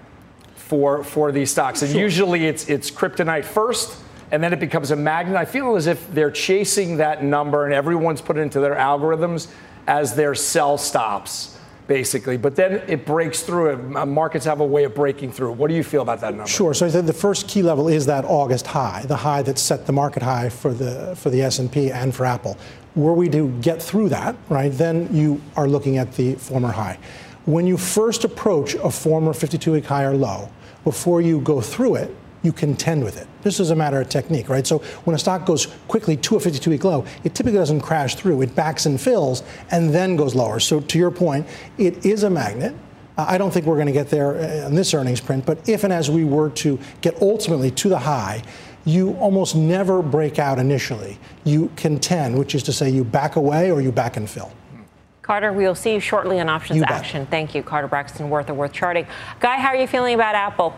for, 0.54 1.02
for 1.02 1.32
these 1.32 1.50
stocks. 1.50 1.82
And 1.82 1.90
sure. 1.90 2.00
usually 2.00 2.46
it's, 2.46 2.68
it's 2.68 2.88
kryptonite 2.92 3.44
first, 3.44 4.00
and 4.30 4.40
then 4.40 4.52
it 4.52 4.60
becomes 4.60 4.92
a 4.92 4.96
magnet. 4.96 5.34
I 5.34 5.46
feel 5.46 5.74
as 5.74 5.88
if 5.88 6.08
they're 6.14 6.30
chasing 6.30 6.98
that 6.98 7.24
number 7.24 7.64
and 7.64 7.74
everyone's 7.74 8.20
put 8.20 8.36
it 8.36 8.42
into 8.42 8.60
their 8.60 8.76
algorithms 8.76 9.48
as 9.88 10.14
their 10.14 10.36
sell 10.36 10.78
stops 10.78 11.54
basically. 11.86 12.36
But 12.36 12.56
then 12.56 12.82
it 12.88 13.04
breaks 13.06 13.42
through. 13.42 13.96
Uh, 13.96 14.06
markets 14.06 14.44
have 14.44 14.60
a 14.60 14.66
way 14.66 14.84
of 14.84 14.94
breaking 14.94 15.32
through. 15.32 15.52
What 15.52 15.68
do 15.68 15.74
you 15.74 15.84
feel 15.84 16.02
about 16.02 16.20
that 16.20 16.34
number? 16.34 16.46
Sure. 16.46 16.74
So 16.74 16.88
the 16.88 17.12
first 17.12 17.48
key 17.48 17.62
level 17.62 17.88
is 17.88 18.06
that 18.06 18.24
August 18.24 18.66
high, 18.66 19.04
the 19.06 19.16
high 19.16 19.42
that 19.42 19.58
set 19.58 19.86
the 19.86 19.92
market 19.92 20.22
high 20.22 20.48
for 20.48 20.72
the 20.72 21.14
for 21.16 21.30
the 21.30 21.42
S&P 21.42 21.90
and 21.90 22.14
for 22.14 22.24
Apple. 22.24 22.56
Were 22.94 23.14
we 23.14 23.28
to 23.30 23.48
get 23.60 23.82
through 23.82 24.10
that, 24.10 24.36
right, 24.48 24.70
then 24.70 25.08
you 25.14 25.40
are 25.56 25.66
looking 25.66 25.98
at 25.98 26.14
the 26.14 26.36
former 26.36 26.70
high. 26.70 26.98
When 27.44 27.66
you 27.66 27.76
first 27.76 28.24
approach 28.24 28.74
a 28.74 28.90
former 28.90 29.32
52-week 29.32 29.84
high 29.84 30.04
or 30.04 30.14
low, 30.14 30.48
before 30.84 31.20
you 31.20 31.40
go 31.40 31.60
through 31.60 31.96
it, 31.96 32.16
you 32.44 32.52
contend 32.52 33.02
with 33.02 33.16
it. 33.16 33.26
This 33.42 33.58
is 33.58 33.70
a 33.70 33.76
matter 33.76 34.00
of 34.00 34.08
technique, 34.08 34.48
right? 34.48 34.66
So 34.66 34.78
when 35.04 35.16
a 35.16 35.18
stock 35.18 35.46
goes 35.46 35.66
quickly 35.88 36.16
to 36.18 36.36
a 36.36 36.40
52 36.40 36.70
week 36.70 36.84
low, 36.84 37.04
it 37.24 37.34
typically 37.34 37.58
doesn't 37.58 37.80
crash 37.80 38.14
through. 38.14 38.42
It 38.42 38.54
backs 38.54 38.86
and 38.86 39.00
fills 39.00 39.42
and 39.70 39.92
then 39.92 40.14
goes 40.14 40.34
lower. 40.34 40.60
So 40.60 40.80
to 40.80 40.98
your 40.98 41.10
point, 41.10 41.46
it 41.78 42.04
is 42.04 42.22
a 42.22 42.30
magnet. 42.30 42.76
I 43.16 43.38
don't 43.38 43.52
think 43.52 43.64
we're 43.66 43.76
going 43.76 43.86
to 43.86 43.92
get 43.92 44.10
there 44.10 44.34
uh, 44.34 44.66
in 44.66 44.74
this 44.74 44.92
earnings 44.92 45.20
print, 45.20 45.46
but 45.46 45.68
if 45.68 45.84
and 45.84 45.92
as 45.92 46.10
we 46.10 46.24
were 46.24 46.50
to 46.50 46.80
get 47.00 47.20
ultimately 47.22 47.70
to 47.70 47.88
the 47.88 47.98
high, 47.98 48.42
you 48.84 49.12
almost 49.14 49.54
never 49.54 50.02
break 50.02 50.38
out 50.38 50.58
initially. 50.58 51.18
You 51.44 51.70
contend, 51.76 52.36
which 52.36 52.56
is 52.56 52.64
to 52.64 52.72
say 52.72 52.90
you 52.90 53.04
back 53.04 53.36
away 53.36 53.70
or 53.70 53.80
you 53.80 53.92
back 53.92 54.16
and 54.16 54.28
fill. 54.28 54.52
Carter, 55.22 55.52
we'll 55.52 55.76
see 55.76 55.94
you 55.94 56.00
shortly 56.00 56.38
on 56.40 56.48
options 56.50 56.82
action. 56.82 57.24
Thank 57.26 57.54
you, 57.54 57.62
Carter 57.62 57.88
Braxton 57.88 58.28
Worth 58.28 58.50
of 58.50 58.56
Worth 58.56 58.72
Charting. 58.72 59.06
Guy, 59.40 59.58
how 59.58 59.68
are 59.68 59.76
you 59.76 59.86
feeling 59.86 60.16
about 60.16 60.34
Apple? 60.34 60.74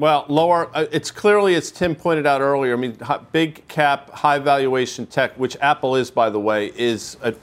Well, 0.00 0.24
lower. 0.28 0.70
Uh, 0.74 0.86
it's 0.90 1.10
clearly, 1.10 1.56
as 1.56 1.70
Tim 1.70 1.94
pointed 1.94 2.24
out 2.24 2.40
earlier. 2.40 2.72
I 2.72 2.76
mean, 2.76 2.96
big 3.32 3.68
cap, 3.68 4.08
high 4.08 4.38
valuation 4.38 5.04
tech, 5.04 5.38
which 5.38 5.58
Apple 5.60 5.94
is, 5.94 6.10
by 6.10 6.30
the 6.30 6.40
way, 6.40 6.72
is 6.74 7.18
a, 7.20 7.34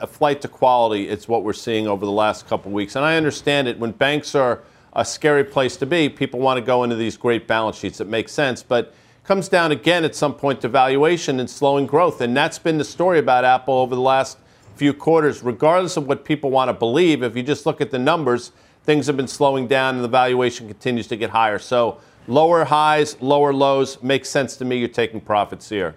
a 0.00 0.06
flight 0.06 0.40
to 0.42 0.48
quality. 0.48 1.08
It's 1.08 1.26
what 1.26 1.42
we're 1.42 1.52
seeing 1.52 1.88
over 1.88 2.06
the 2.06 2.12
last 2.12 2.46
couple 2.46 2.70
of 2.70 2.72
weeks, 2.72 2.94
and 2.94 3.04
I 3.04 3.16
understand 3.16 3.66
it. 3.66 3.80
When 3.80 3.90
banks 3.90 4.36
are 4.36 4.62
a 4.92 5.04
scary 5.04 5.42
place 5.42 5.76
to 5.78 5.86
be, 5.86 6.08
people 6.08 6.38
want 6.38 6.56
to 6.56 6.64
go 6.64 6.84
into 6.84 6.94
these 6.94 7.16
great 7.16 7.48
balance 7.48 7.78
sheets. 7.78 8.00
It 8.00 8.06
makes 8.06 8.30
sense, 8.30 8.62
but 8.62 8.94
comes 9.24 9.48
down 9.48 9.72
again 9.72 10.04
at 10.04 10.14
some 10.14 10.34
point 10.34 10.60
to 10.60 10.68
valuation 10.68 11.40
and 11.40 11.50
slowing 11.50 11.84
growth. 11.84 12.20
And 12.20 12.36
that's 12.36 12.60
been 12.60 12.78
the 12.78 12.84
story 12.84 13.18
about 13.18 13.44
Apple 13.44 13.74
over 13.74 13.96
the 13.96 14.00
last 14.00 14.38
few 14.76 14.92
quarters. 14.92 15.42
Regardless 15.42 15.96
of 15.96 16.06
what 16.06 16.24
people 16.24 16.50
want 16.50 16.68
to 16.68 16.72
believe, 16.72 17.22
if 17.22 17.36
you 17.36 17.42
just 17.42 17.66
look 17.66 17.80
at 17.80 17.90
the 17.90 17.98
numbers, 17.98 18.52
things 18.84 19.06
have 19.06 19.16
been 19.16 19.28
slowing 19.28 19.66
down 19.66 19.96
and 19.96 20.04
the 20.04 20.08
valuation 20.08 20.66
continues 20.66 21.06
to 21.08 21.16
get 21.16 21.30
higher. 21.30 21.58
So 21.58 21.98
lower 22.28 22.64
highs, 22.64 23.20
lower 23.20 23.52
lows 23.52 24.02
makes 24.02 24.28
sense 24.28 24.56
to 24.58 24.64
me. 24.64 24.76
You're 24.76 24.88
taking 24.88 25.20
profits 25.20 25.68
here. 25.68 25.96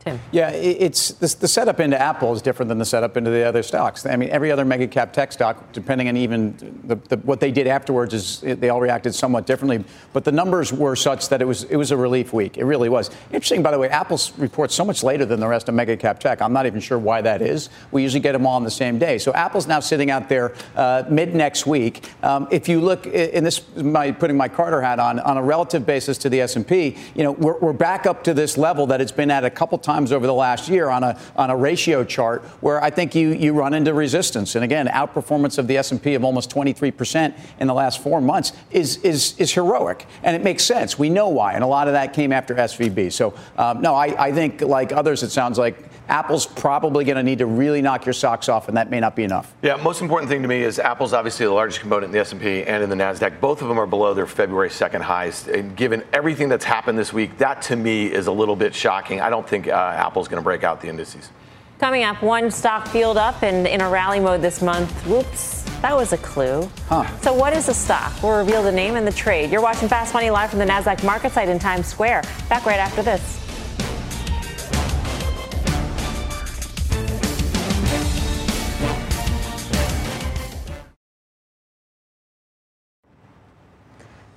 Tim. 0.00 0.18
Yeah, 0.32 0.48
it's 0.48 1.10
the, 1.10 1.46
setup 1.46 1.78
into 1.78 2.00
Apple 2.00 2.32
is 2.32 2.40
different 2.40 2.70
than 2.70 2.78
the 2.78 2.86
setup 2.86 3.18
into 3.18 3.30
the 3.30 3.46
other 3.46 3.62
stocks. 3.62 4.06
I 4.06 4.16
mean, 4.16 4.30
every 4.30 4.50
other 4.50 4.64
mega 4.64 4.88
cap 4.88 5.12
tech 5.12 5.30
stock, 5.30 5.72
depending 5.72 6.08
on 6.08 6.16
even 6.16 6.56
the, 6.84 6.96
the, 6.96 7.18
what 7.18 7.38
they 7.40 7.50
did 7.52 7.66
afterwards, 7.66 8.14
is 8.14 8.40
they 8.40 8.70
all 8.70 8.80
reacted 8.80 9.14
somewhat 9.14 9.46
differently. 9.46 9.84
But 10.14 10.24
the 10.24 10.32
numbers 10.32 10.72
were 10.72 10.96
such 10.96 11.28
that 11.28 11.42
it 11.42 11.44
was 11.44 11.64
it 11.64 11.76
was 11.76 11.90
a 11.90 11.98
relief 11.98 12.32
week. 12.32 12.56
It 12.56 12.64
really 12.64 12.88
was. 12.88 13.10
Interesting, 13.30 13.62
by 13.62 13.72
the 13.72 13.78
way, 13.78 13.90
Apple's 13.90 14.32
reports 14.38 14.74
so 14.74 14.86
much 14.86 15.02
later 15.02 15.26
than 15.26 15.38
the 15.38 15.46
rest 15.46 15.68
of 15.68 15.74
mega 15.74 15.98
cap 15.98 16.18
tech. 16.18 16.40
I'm 16.40 16.54
not 16.54 16.64
even 16.64 16.80
sure 16.80 16.98
why 16.98 17.20
that 17.20 17.42
is. 17.42 17.68
We 17.92 18.02
usually 18.02 18.20
get 18.20 18.32
them 18.32 18.46
all 18.46 18.56
on 18.56 18.64
the 18.64 18.70
same 18.70 18.98
day. 18.98 19.18
So 19.18 19.34
Apple's 19.34 19.66
now 19.66 19.80
sitting 19.80 20.10
out 20.10 20.30
there 20.30 20.54
uh, 20.76 21.04
mid 21.10 21.34
next 21.34 21.66
week. 21.66 22.08
Um, 22.22 22.48
if 22.50 22.70
you 22.70 22.80
look, 22.80 23.06
in 23.06 23.44
this, 23.44 23.60
my 23.76 24.12
putting 24.12 24.38
my 24.38 24.48
Carter 24.48 24.80
hat 24.80 24.98
on, 24.98 25.20
on 25.20 25.36
a 25.36 25.42
relative 25.42 25.84
basis 25.84 26.16
to 26.18 26.30
the 26.30 26.40
S&P, 26.40 26.96
you 27.14 27.22
know, 27.22 27.32
we're, 27.32 27.58
we're 27.58 27.74
back 27.74 28.06
up 28.06 28.24
to 28.24 28.32
this 28.32 28.56
level 28.56 28.86
that 28.86 29.02
it's 29.02 29.12
been 29.12 29.30
at 29.30 29.44
a 29.44 29.50
couple 29.50 29.76
times 29.76 29.89
times 29.90 30.12
over 30.12 30.26
the 30.26 30.34
last 30.34 30.68
year 30.68 30.88
on 30.88 31.02
a 31.02 31.18
on 31.36 31.50
a 31.50 31.56
ratio 31.56 32.04
chart 32.04 32.42
where 32.60 32.82
I 32.82 32.90
think 32.90 33.14
you 33.14 33.30
you 33.30 33.52
run 33.52 33.74
into 33.74 33.92
resistance. 33.92 34.54
And 34.54 34.64
again, 34.64 34.86
outperformance 34.86 35.58
of 35.58 35.66
the 35.66 35.76
S&P 35.76 36.14
of 36.14 36.24
almost 36.24 36.48
23 36.50 36.90
percent 36.92 37.34
in 37.58 37.66
the 37.66 37.74
last 37.74 38.02
four 38.02 38.20
months 38.20 38.52
is 38.70 38.98
is 38.98 39.34
is 39.38 39.52
heroic, 39.52 40.06
and 40.22 40.36
it 40.36 40.42
makes 40.42 40.62
sense. 40.64 40.98
We 40.98 41.10
know 41.10 41.28
why, 41.28 41.54
and 41.54 41.64
a 41.64 41.66
lot 41.66 41.88
of 41.88 41.94
that 41.94 42.12
came 42.12 42.32
after 42.32 42.54
SVB. 42.54 43.12
So 43.12 43.34
um, 43.56 43.80
no, 43.80 43.94
I, 43.94 44.26
I 44.26 44.32
think 44.32 44.60
like 44.60 44.92
others, 44.92 45.22
it 45.22 45.30
sounds 45.30 45.58
like 45.58 45.89
Apple's 46.10 46.44
probably 46.44 47.04
going 47.04 47.16
to 47.16 47.22
need 47.22 47.38
to 47.38 47.46
really 47.46 47.80
knock 47.80 48.04
your 48.04 48.12
socks 48.12 48.48
off, 48.48 48.66
and 48.66 48.76
that 48.76 48.90
may 48.90 48.98
not 48.98 49.14
be 49.14 49.22
enough. 49.22 49.54
Yeah, 49.62 49.76
most 49.76 50.02
important 50.02 50.28
thing 50.28 50.42
to 50.42 50.48
me 50.48 50.62
is 50.62 50.80
Apple's 50.80 51.12
obviously 51.12 51.46
the 51.46 51.52
largest 51.52 51.80
component 51.80 52.06
in 52.06 52.12
the 52.12 52.18
S&P 52.18 52.64
and 52.64 52.82
in 52.82 52.90
the 52.90 52.96
Nasdaq. 52.96 53.40
Both 53.40 53.62
of 53.62 53.68
them 53.68 53.78
are 53.78 53.86
below 53.86 54.12
their 54.12 54.26
February 54.26 54.70
2nd 54.70 55.02
highs. 55.02 55.46
And 55.46 55.76
given 55.76 56.02
everything 56.12 56.48
that's 56.48 56.64
happened 56.64 56.98
this 56.98 57.12
week, 57.12 57.38
that 57.38 57.62
to 57.62 57.76
me 57.76 58.06
is 58.06 58.26
a 58.26 58.32
little 58.32 58.56
bit 58.56 58.74
shocking. 58.74 59.20
I 59.20 59.30
don't 59.30 59.48
think 59.48 59.68
uh, 59.68 59.70
Apple's 59.70 60.26
going 60.26 60.42
to 60.42 60.44
break 60.44 60.64
out 60.64 60.80
the 60.80 60.88
indices. 60.88 61.30
Coming 61.78 62.02
up, 62.02 62.20
one 62.22 62.50
stock 62.50 62.88
fueled 62.88 63.16
up 63.16 63.42
and 63.44 63.66
in 63.66 63.80
a 63.80 63.88
rally 63.88 64.18
mode 64.18 64.42
this 64.42 64.60
month. 64.60 64.90
Whoops, 65.06 65.62
that 65.80 65.96
was 65.96 66.12
a 66.12 66.18
clue. 66.18 66.68
Huh. 66.88 67.06
So, 67.20 67.32
what 67.32 67.54
is 67.54 67.68
a 67.68 67.74
stock? 67.74 68.12
We'll 68.22 68.36
reveal 68.36 68.62
the 68.62 68.72
name 68.72 68.96
and 68.96 69.06
the 69.06 69.12
trade. 69.12 69.50
You're 69.50 69.62
watching 69.62 69.88
Fast 69.88 70.12
Money 70.12 70.28
live 70.28 70.50
from 70.50 70.58
the 70.58 70.66
NASDAQ 70.66 71.04
market 71.04 71.32
site 71.32 71.48
in 71.48 71.58
Times 71.58 71.86
Square. 71.86 72.24
Back 72.50 72.66
right 72.66 72.78
after 72.80 73.02
this. 73.02 73.39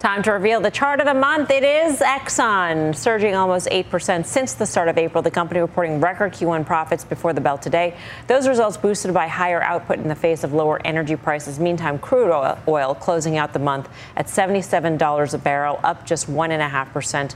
Time 0.04 0.22
to 0.24 0.34
reveal 0.34 0.60
the 0.60 0.70
chart 0.70 1.00
of 1.00 1.06
the 1.06 1.14
month. 1.14 1.50
It 1.50 1.64
is 1.64 2.02
Exxon, 2.02 2.94
surging 2.94 3.36
almost 3.36 3.70
8% 3.70 4.26
since 4.26 4.54
the 4.54 4.66
start 4.66 4.90
of 4.90 4.98
April. 4.98 5.24
The 5.24 5.32
company 5.32 5.62
reporting 5.62 6.02
record 6.02 6.34
Q1 6.34 6.66
profits 6.66 7.06
before 7.06 7.32
the 7.32 7.40
bell 7.40 7.58
today. 7.58 7.96
Those 8.28 8.46
results 8.50 8.76
boosted 8.76 9.14
by 9.14 9.30
higher 9.30 9.64
output 9.64 10.00
in 10.00 10.10
the 10.10 10.16
face 10.16 10.44
of 10.44 10.52
lower 10.52 10.82
energy 10.86 11.16
prices. 11.16 11.58
Meantime, 11.58 12.00
crude 12.00 12.30
oil, 12.34 12.60
oil 12.68 12.94
closing 12.94 13.38
out 13.38 13.54
the 13.54 13.60
month 13.60 13.88
at 14.18 14.28
$77 14.28 15.34
a 15.34 15.38
barrel, 15.38 15.80
up 15.86 16.06
just 16.06 16.30
1.5% 16.30 17.36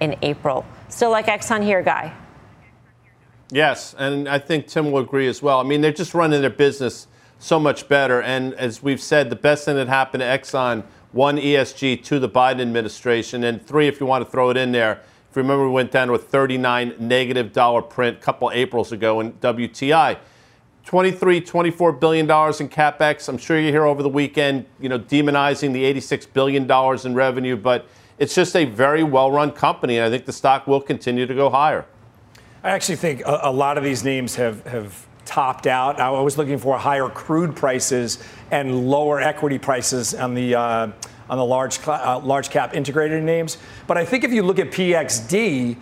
in 0.00 0.16
April. 0.22 0.64
Still 0.88 1.10
like 1.10 1.26
Exxon 1.26 1.62
here, 1.62 1.82
Guy? 1.82 2.14
Yes, 3.50 3.94
and 3.98 4.26
I 4.26 4.38
think 4.38 4.68
Tim 4.68 4.90
will 4.90 5.02
agree 5.02 5.28
as 5.28 5.42
well. 5.42 5.60
I 5.60 5.64
mean, 5.64 5.82
they're 5.82 5.92
just 5.92 6.14
running 6.14 6.40
their 6.40 6.48
business 6.48 7.08
so 7.38 7.60
much 7.60 7.88
better. 7.88 8.22
And 8.22 8.54
as 8.54 8.82
we've 8.82 9.02
said, 9.02 9.28
the 9.28 9.36
best 9.36 9.66
thing 9.66 9.76
that 9.76 9.88
happened 9.88 10.22
to 10.22 10.26
Exxon– 10.26 10.82
one 11.16 11.38
ESG 11.38 12.04
to 12.04 12.20
the 12.20 12.28
Biden 12.28 12.60
administration, 12.60 13.42
and 13.44 13.66
three, 13.66 13.88
if 13.88 13.98
you 14.00 14.06
want 14.06 14.24
to 14.24 14.30
throw 14.30 14.50
it 14.50 14.56
in 14.56 14.70
there. 14.70 15.00
If 15.30 15.36
you 15.36 15.42
remember, 15.42 15.64
we 15.64 15.72
went 15.72 15.90
down 15.90 16.08
to 16.08 16.14
a 16.14 16.18
39 16.18 16.94
negative 17.00 17.52
dollar 17.52 17.80
print 17.80 18.18
a 18.18 18.20
couple 18.20 18.50
Aprils 18.52 18.92
ago 18.92 19.20
in 19.20 19.32
WTI. 19.34 20.18
23, 20.84 21.40
24 21.40 21.92
billion 21.92 22.26
dollars 22.26 22.60
in 22.60 22.68
capex. 22.68 23.28
I'm 23.28 23.38
sure 23.38 23.58
you 23.58 23.70
hear 23.70 23.86
over 23.86 24.02
the 24.02 24.08
weekend, 24.08 24.66
you 24.78 24.88
know, 24.88 24.98
demonizing 24.98 25.72
the 25.72 25.84
86 25.84 26.26
billion 26.26 26.66
dollars 26.66 27.06
in 27.06 27.14
revenue, 27.14 27.56
but 27.56 27.86
it's 28.18 28.34
just 28.34 28.54
a 28.54 28.66
very 28.66 29.02
well-run 29.02 29.50
company, 29.52 29.96
and 29.96 30.06
I 30.06 30.10
think 30.10 30.26
the 30.26 30.32
stock 30.32 30.66
will 30.66 30.80
continue 30.80 31.26
to 31.26 31.34
go 31.34 31.50
higher. 31.50 31.86
I 32.62 32.70
actually 32.70 32.96
think 32.96 33.22
a, 33.22 33.40
a 33.44 33.52
lot 33.52 33.78
of 33.78 33.84
these 33.84 34.04
names 34.04 34.36
have 34.36 34.64
have 34.66 35.06
topped 35.26 35.66
out. 35.66 36.00
I 36.00 36.10
was 36.20 36.38
looking 36.38 36.58
for 36.58 36.78
higher 36.78 37.08
crude 37.08 37.54
prices 37.54 38.18
and 38.50 38.88
lower 38.88 39.20
equity 39.20 39.58
prices 39.58 40.14
on 40.14 40.34
the 40.34 40.54
uh, 40.54 40.92
on 41.28 41.38
the 41.38 41.44
large 41.44 41.86
uh, 41.86 42.20
large 42.20 42.50
cap 42.50 42.74
integrated 42.74 43.22
names. 43.22 43.58
But 43.86 43.98
I 43.98 44.04
think 44.04 44.24
if 44.24 44.32
you 44.32 44.42
look 44.42 44.58
at 44.58 44.70
PXD, 44.70 45.76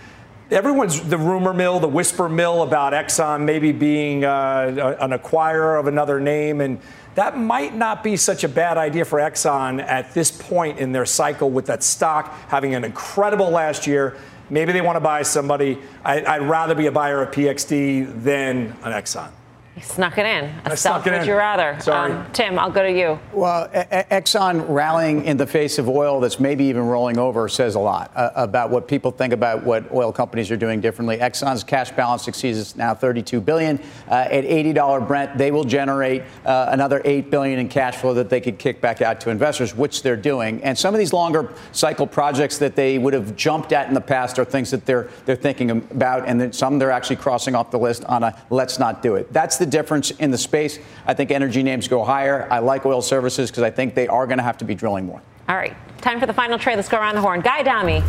everyone's 0.51 1.01
the 1.09 1.19
rumor 1.19 1.53
mill, 1.53 1.79
the 1.79 1.89
whisper 1.89 2.29
mill 2.29 2.63
about 2.63 2.93
Exxon 2.93 3.45
maybe 3.45 3.73
being 3.73 4.25
uh, 4.25 4.97
an 5.01 5.11
acquirer 5.11 5.79
of 5.79 5.87
another 5.87 6.21
name 6.21 6.61
and. 6.61 6.81
That 7.15 7.39
might 7.39 7.77
not 7.77 8.03
be 8.03 8.17
such 8.17 8.43
a 8.43 8.49
bad 8.49 8.77
idea 8.77 9.05
for 9.05 9.21
Exxon 9.21 9.81
at 9.81 10.13
this 10.15 10.33
point 10.33 10.81
in 10.81 10.91
their 10.91 11.07
cycle 11.07 11.49
with 11.49 11.67
that 11.67 11.85
stock 11.85 12.35
having 12.49 12.75
an 12.75 12.83
incredible 12.83 13.51
last 13.51 13.87
year, 13.87 14.17
Maybe 14.51 14.73
they 14.73 14.81
want 14.81 14.97
to 14.97 15.01
buy 15.01 15.23
somebody. 15.23 15.79
I, 16.05 16.39
would 16.39 16.49
rather 16.49 16.75
be 16.75 16.87
a 16.87 16.93
buyer 16.93 17.23
of 17.23 17.35
PXD 17.35 18.23
than 18.23 18.77
an 18.83 18.93
Exxon. 18.93 19.31
You 19.77 19.83
snuck 19.83 20.19
it 20.19 20.27
in. 20.27 20.45
A 20.45 20.71
I 20.71 20.75
stealth 20.77 21.05
would 21.05 21.27
you 21.27 21.35
rather? 21.35 21.77
Sorry. 21.81 22.13
Um, 22.13 22.33
Tim, 22.33 22.61
I'll 22.61 22.71
go 22.71 22.85
to 22.85 22.93
you. 22.93 23.19
Well, 23.33 23.69
Exxon 23.69 24.65
rallying 24.69 25.25
in 25.25 25.37
the 25.37 25.49
face 25.49 25.79
of 25.79 25.89
oil 25.89 26.21
that's 26.21 26.39
maybe 26.39 26.65
even 26.67 26.83
rolling 26.83 27.19
over 27.19 27.49
says 27.49 27.75
a 27.75 27.81
lot 27.81 28.13
uh, 28.15 28.31
about 28.37 28.71
what 28.71 28.87
people 28.87 29.11
think 29.11 29.33
about 29.33 29.65
what 29.65 29.91
oil 29.93 30.13
companies 30.13 30.49
are 30.53 30.57
doing 30.57 30.81
differently. 30.81 31.19
Exxon's 31.19 31.65
cash 31.65 31.91
balance 31.91 32.29
exceeds 32.29 32.77
now 32.77 32.95
32 32.95 33.41
billion. 33.41 33.81
Uh, 34.09 34.29
at 34.31 34.45
$80 34.45 35.09
Brent, 35.09 35.37
they 35.37 35.51
will 35.51 35.65
generate 35.65 36.23
uh, 36.45 36.69
another 36.71 37.03
8 37.05 37.29
billion 37.29 37.59
in 37.59 37.69
cash 37.69 37.97
flow 37.97 38.15
that 38.15 38.31
they 38.31 38.41
could 38.41 38.61
kick 38.61 38.81
back 38.81 39.03
out 39.03 39.21
to 39.23 39.31
investors, 39.31 39.75
which 39.75 40.03
they're 40.03 40.17
doing. 40.17 40.63
And 40.63 40.79
some 40.79 40.95
of 40.95 41.01
these 41.01 41.13
longer 41.13 41.53
cycle 41.73 42.07
projects 42.07 42.59
that 42.59 42.77
they 42.77 42.99
would 42.99 43.13
have 43.13 43.35
jumped 43.35 43.73
at 43.73 43.89
in 43.89 43.95
the 43.95 44.01
past 44.01 44.39
are 44.39 44.45
things 44.45 44.71
that 44.71 44.87
they're 44.87 45.09
they're 45.25 45.35
thinking 45.35 45.71
about, 45.71 46.29
and 46.29 46.41
then 46.41 46.53
some 46.53 46.79
they're 46.79 46.93
actually 46.93 47.17
crossing 47.17 47.57
off 47.57 47.73
the 47.73 47.79
list 47.79 48.05
on 48.05 48.23
a 48.23 48.41
let's 48.51 48.79
not 48.79 49.03
do 49.03 49.17
it. 49.17 49.33
That's 49.33 49.57
the 49.57 49.64
the 49.65 49.71
difference 49.71 50.11
in 50.13 50.31
the 50.31 50.39
space. 50.39 50.79
I 51.07 51.15
think 51.15 51.31
energy 51.31 51.63
names 51.63 51.89
go 51.89 52.05
higher. 52.05 52.47
I 52.51 52.59
like 52.59 52.85
oil 52.85 53.03
services 53.03 53.51
because 53.51 53.63
I 53.63 53.71
think 53.71 53.95
they 53.95 54.07
are 54.07 54.27
going 54.27 54.39
to 54.39 54.45
have 54.45 54.59
to 54.59 54.65
be 54.65 54.75
drilling 54.75 55.07
more. 55.07 55.23
All 55.49 55.57
right, 55.57 55.75
time 56.01 56.21
for 56.21 56.27
the 56.27 56.33
final 56.33 56.59
trade. 56.59 56.77
Let's 56.77 56.89
go 56.89 56.99
around 56.99 57.15
the 57.15 57.21
horn. 57.21 57.41
Guy 57.41 57.61
Adami. 57.61 58.03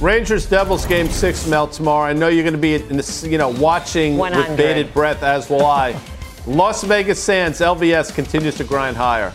Rangers 0.00 0.46
Devils 0.46 0.86
game 0.86 1.08
six 1.08 1.46
Mel 1.46 1.66
tomorrow. 1.66 2.08
I 2.08 2.12
know 2.14 2.28
you're 2.28 2.42
going 2.42 2.54
to 2.54 2.58
be 2.58 2.74
in 2.74 2.96
this, 2.96 3.22
you 3.22 3.38
know 3.38 3.50
watching 3.50 4.16
100. 4.16 4.48
with 4.48 4.56
bated 4.56 4.94
breath, 4.94 5.22
as 5.22 5.50
will 5.50 5.66
I. 5.66 5.98
Las 6.46 6.82
Vegas 6.84 7.22
Sands 7.22 7.60
LVS 7.60 8.14
continues 8.14 8.56
to 8.56 8.64
grind 8.64 8.96
higher. 8.96 9.32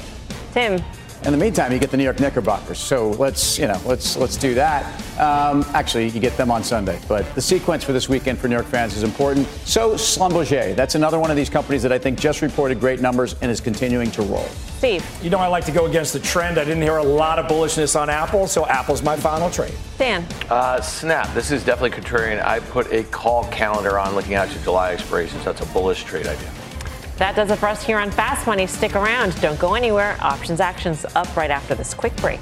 Tim. 0.54 0.82
In 1.26 1.32
the 1.32 1.40
meantime, 1.40 1.72
you 1.72 1.80
get 1.80 1.90
the 1.90 1.98
New 1.98 2.04
York 2.04 2.20
Knickerbockers. 2.20 2.78
So 2.78 3.10
let's, 3.12 3.58
you 3.58 3.66
know, 3.66 3.82
let's 3.84 4.16
let's 4.16 4.38
do 4.38 4.54
that. 4.54 4.86
Um, 5.20 5.66
actually, 5.74 6.10
you 6.10 6.20
get 6.20 6.38
them 6.38 6.52
on 6.52 6.64
Sunday. 6.64 7.00
But 7.08 7.34
the 7.34 7.42
sequence 7.42 7.84
for 7.84 7.94
this 7.94 8.08
weekend 8.08 8.38
for 8.38 8.48
New 8.48 8.54
York 8.54 8.68
fans 8.68 8.96
is 8.96 9.02
important. 9.02 9.48
So 9.66 9.96
Schlumberger, 9.96 10.76
that's 10.76 10.94
another 10.94 11.20
one 11.20 11.32
of 11.32 11.36
these 11.36 11.50
companies 11.50 11.82
that 11.82 11.92
I 11.92 11.98
think 11.98 12.20
just 12.20 12.44
reported 12.44 12.80
great 12.80 13.02
numbers 13.02 13.36
and 13.42 13.50
is 13.50 13.60
continuing 13.60 14.12
to 14.12 14.22
roll. 14.22 14.48
Steve. 14.78 15.04
You 15.24 15.32
know 15.32 15.40
I 15.40 15.48
like 15.48 15.66
to 15.66 15.72
go 15.72 15.88
against 15.88 16.14
the 16.14 16.20
trend. 16.20 16.60
I 16.60 16.64
didn't 16.64 16.84
hear 16.84 16.98
a 16.98 17.04
lot 17.04 17.40
of 17.40 17.48
bullishness 17.48 18.00
on 18.00 18.08
Apple, 18.08 18.46
so 18.46 18.68
Apple's 18.68 19.02
my 19.02 19.18
final 19.18 19.50
trade. 19.50 19.74
Dan. 19.98 20.28
Uh, 20.48 20.80
Snap. 20.80 21.34
This 21.34 21.50
is 21.50 21.66
definitely 21.66 22.00
contrarian. 22.00 22.46
I 22.46 22.60
put 22.60 22.94
a 22.94 23.04
call 23.06 23.46
calendar 23.46 23.98
on 23.98 24.14
looking 24.14 24.36
out 24.36 24.50
to 24.50 24.60
July 24.60 24.92
expirations. 24.92 25.44
That's 25.44 25.62
a 25.62 25.66
bullish 25.74 26.04
trade 26.04 26.28
idea. 26.28 26.52
That 27.18 27.36
does 27.36 27.50
it 27.50 27.58
for 27.58 27.68
us 27.68 27.82
here 27.82 27.98
on 27.98 28.12
Fast 28.12 28.46
Money. 28.46 28.68
Stick 28.68 28.96
around. 28.96 29.40
Don't 29.42 29.60
go 29.60 29.74
anywhere. 29.74 30.18
Options 30.20 30.60
actions 30.60 31.06
up 31.16 31.36
right 31.38 31.50
after 31.50 31.74
this 31.74 31.94
quick 31.94 32.16
break. 32.18 32.42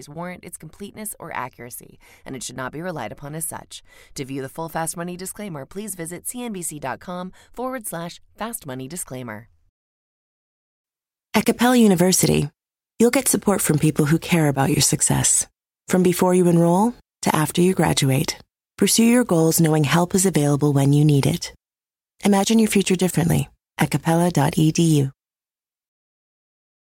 warrant 0.09 0.43
its 0.43 0.57
completeness 0.57 1.15
or 1.19 1.35
accuracy, 1.35 1.99
and 2.25 2.35
it 2.35 2.43
should 2.43 2.57
not 2.57 2.71
be 2.71 2.81
relied 2.81 3.11
upon 3.11 3.35
as 3.35 3.45
such. 3.45 3.83
To 4.15 4.25
view 4.25 4.41
the 4.41 4.49
full 4.49 4.69
Fast 4.69 4.97
Money 4.97 5.17
disclaimer, 5.17 5.65
please 5.65 5.95
visit 5.95 6.25
cnbc.com 6.25 7.31
forward 7.53 7.87
slash 7.87 8.19
fast 8.37 8.65
money 8.65 8.87
disclaimer. 8.87 9.47
At 11.33 11.45
Capella 11.45 11.77
University, 11.77 12.49
you'll 12.99 13.11
get 13.11 13.27
support 13.27 13.61
from 13.61 13.79
people 13.79 14.05
who 14.05 14.19
care 14.19 14.49
about 14.49 14.69
your 14.69 14.81
success. 14.81 15.47
From 15.87 16.03
before 16.03 16.33
you 16.33 16.47
enroll 16.47 16.93
to 17.21 17.35
after 17.35 17.61
you 17.61 17.73
graduate, 17.73 18.37
pursue 18.77 19.05
your 19.05 19.23
goals 19.23 19.61
knowing 19.61 19.85
help 19.85 20.13
is 20.13 20.25
available 20.25 20.73
when 20.73 20.91
you 20.91 21.05
need 21.05 21.25
it. 21.25 21.53
Imagine 22.25 22.59
your 22.59 22.67
future 22.67 22.95
differently 22.95 23.49
at 23.77 23.91
capella.edu. 23.91 25.11